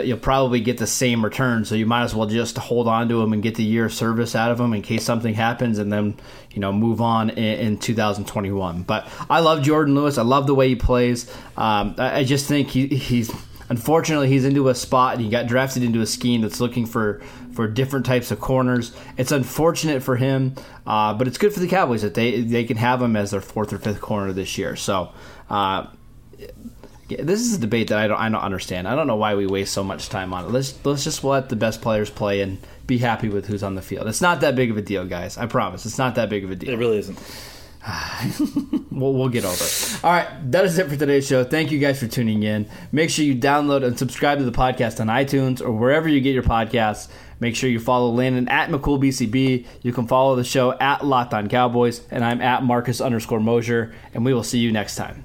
you'll, 0.00 0.18
probably 0.18 0.60
get 0.60 0.78
the 0.78 0.86
same 0.86 1.24
return, 1.24 1.64
so 1.64 1.74
you 1.74 1.86
might 1.86 2.02
as 2.02 2.14
well 2.14 2.26
just 2.26 2.56
hold 2.56 2.88
on 2.88 3.08
to 3.08 3.20
him 3.20 3.32
and 3.32 3.42
get 3.42 3.54
the 3.56 3.62
year 3.62 3.86
of 3.86 3.92
service 3.92 4.34
out 4.34 4.50
of 4.50 4.60
him 4.60 4.72
in 4.72 4.82
case 4.82 5.04
something 5.04 5.34
happens, 5.34 5.78
and 5.78 5.92
then 5.92 6.14
you 6.50 6.60
know 6.60 6.72
move 6.72 7.00
on 7.00 7.30
in, 7.30 7.58
in 7.66 7.78
2021. 7.78 8.82
But 8.82 9.08
I 9.28 9.40
love 9.40 9.60
Jourdan 9.60 9.94
Lewis. 9.94 10.18
I 10.18 10.22
love 10.22 10.46
the 10.46 10.54
way 10.54 10.68
he 10.68 10.76
plays. 10.76 11.30
Um, 11.56 11.94
I, 11.98 12.20
I 12.20 12.24
just 12.24 12.46
think 12.46 12.68
he, 12.68 12.86
he's 12.86 13.30
unfortunately 13.68 14.28
he's 14.28 14.44
into 14.44 14.68
a 14.68 14.74
spot 14.74 15.14
and 15.14 15.24
he 15.24 15.30
got 15.30 15.46
drafted 15.46 15.82
into 15.82 16.00
a 16.00 16.06
scheme 16.06 16.42
that's 16.42 16.60
looking 16.60 16.86
for 16.86 17.20
for 17.54 17.66
different 17.68 18.06
types 18.06 18.30
of 18.30 18.40
corners. 18.40 18.94
It's 19.16 19.32
unfortunate 19.32 20.02
for 20.02 20.16
him, 20.16 20.54
uh, 20.86 21.14
but 21.14 21.26
it's 21.26 21.38
good 21.38 21.52
for 21.52 21.60
the 21.60 21.68
Cowboys 21.68 22.02
that 22.02 22.14
they 22.14 22.40
they 22.42 22.64
can 22.64 22.76
have 22.76 23.02
him 23.02 23.16
as 23.16 23.30
their 23.30 23.40
fourth 23.40 23.72
or 23.72 23.78
fifth 23.78 24.00
corner 24.00 24.32
this 24.32 24.56
year. 24.56 24.76
So. 24.76 25.12
Uh, 25.50 25.86
this 27.16 27.40
is 27.40 27.54
a 27.54 27.58
debate 27.58 27.88
that 27.88 27.98
I 27.98 28.06
don't 28.06 28.18
I 28.18 28.28
don't 28.28 28.40
understand. 28.40 28.88
I 28.88 28.94
don't 28.94 29.06
know 29.06 29.16
why 29.16 29.34
we 29.34 29.46
waste 29.46 29.72
so 29.72 29.82
much 29.84 30.08
time 30.08 30.32
on 30.34 30.44
it. 30.44 30.50
Let's 30.50 30.78
let's 30.84 31.04
just 31.04 31.24
let 31.24 31.48
the 31.48 31.56
best 31.56 31.80
players 31.80 32.10
play 32.10 32.40
and 32.40 32.58
be 32.86 32.98
happy 32.98 33.28
with 33.28 33.46
who's 33.46 33.62
on 33.62 33.74
the 33.74 33.82
field. 33.82 34.06
It's 34.08 34.20
not 34.20 34.40
that 34.40 34.56
big 34.56 34.70
of 34.70 34.76
a 34.76 34.82
deal, 34.82 35.04
guys. 35.06 35.38
I 35.38 35.46
promise. 35.46 35.86
It's 35.86 35.98
not 35.98 36.16
that 36.16 36.28
big 36.28 36.44
of 36.44 36.50
a 36.50 36.56
deal. 36.56 36.70
It 36.70 36.76
really 36.76 36.98
isn't. 36.98 37.18
we'll, 38.90 39.12
we'll 39.12 39.28
get 39.28 39.44
over 39.44 39.54
it. 39.54 40.00
All 40.04 40.12
right, 40.12 40.28
that 40.52 40.64
is 40.64 40.78
it 40.78 40.88
for 40.88 40.96
today's 40.96 41.26
show. 41.26 41.42
Thank 41.42 41.72
you 41.72 41.78
guys 41.78 41.98
for 41.98 42.06
tuning 42.06 42.42
in. 42.42 42.68
Make 42.92 43.10
sure 43.10 43.24
you 43.24 43.34
download 43.34 43.84
and 43.84 43.98
subscribe 43.98 44.38
to 44.38 44.44
the 44.44 44.52
podcast 44.52 45.00
on 45.00 45.08
iTunes 45.08 45.60
or 45.60 45.72
wherever 45.72 46.08
you 46.08 46.20
get 46.20 46.34
your 46.34 46.44
podcasts. 46.44 47.08
Make 47.40 47.56
sure 47.56 47.68
you 47.68 47.80
follow 47.80 48.10
Landon 48.10 48.48
at 48.48 48.70
McCoolBCB. 48.70 49.66
You 49.82 49.92
can 49.92 50.06
follow 50.06 50.36
the 50.36 50.44
show 50.44 50.72
at 50.78 51.04
Locked 51.04 51.34
On 51.34 51.48
Cowboys, 51.48 52.02
and 52.08 52.24
I'm 52.24 52.40
at 52.40 52.62
Marcus 52.62 53.00
underscore 53.00 53.40
Mosher, 53.40 53.92
and 54.14 54.24
we 54.24 54.32
will 54.32 54.44
see 54.44 54.60
you 54.60 54.70
next 54.70 54.94
time. 54.94 55.24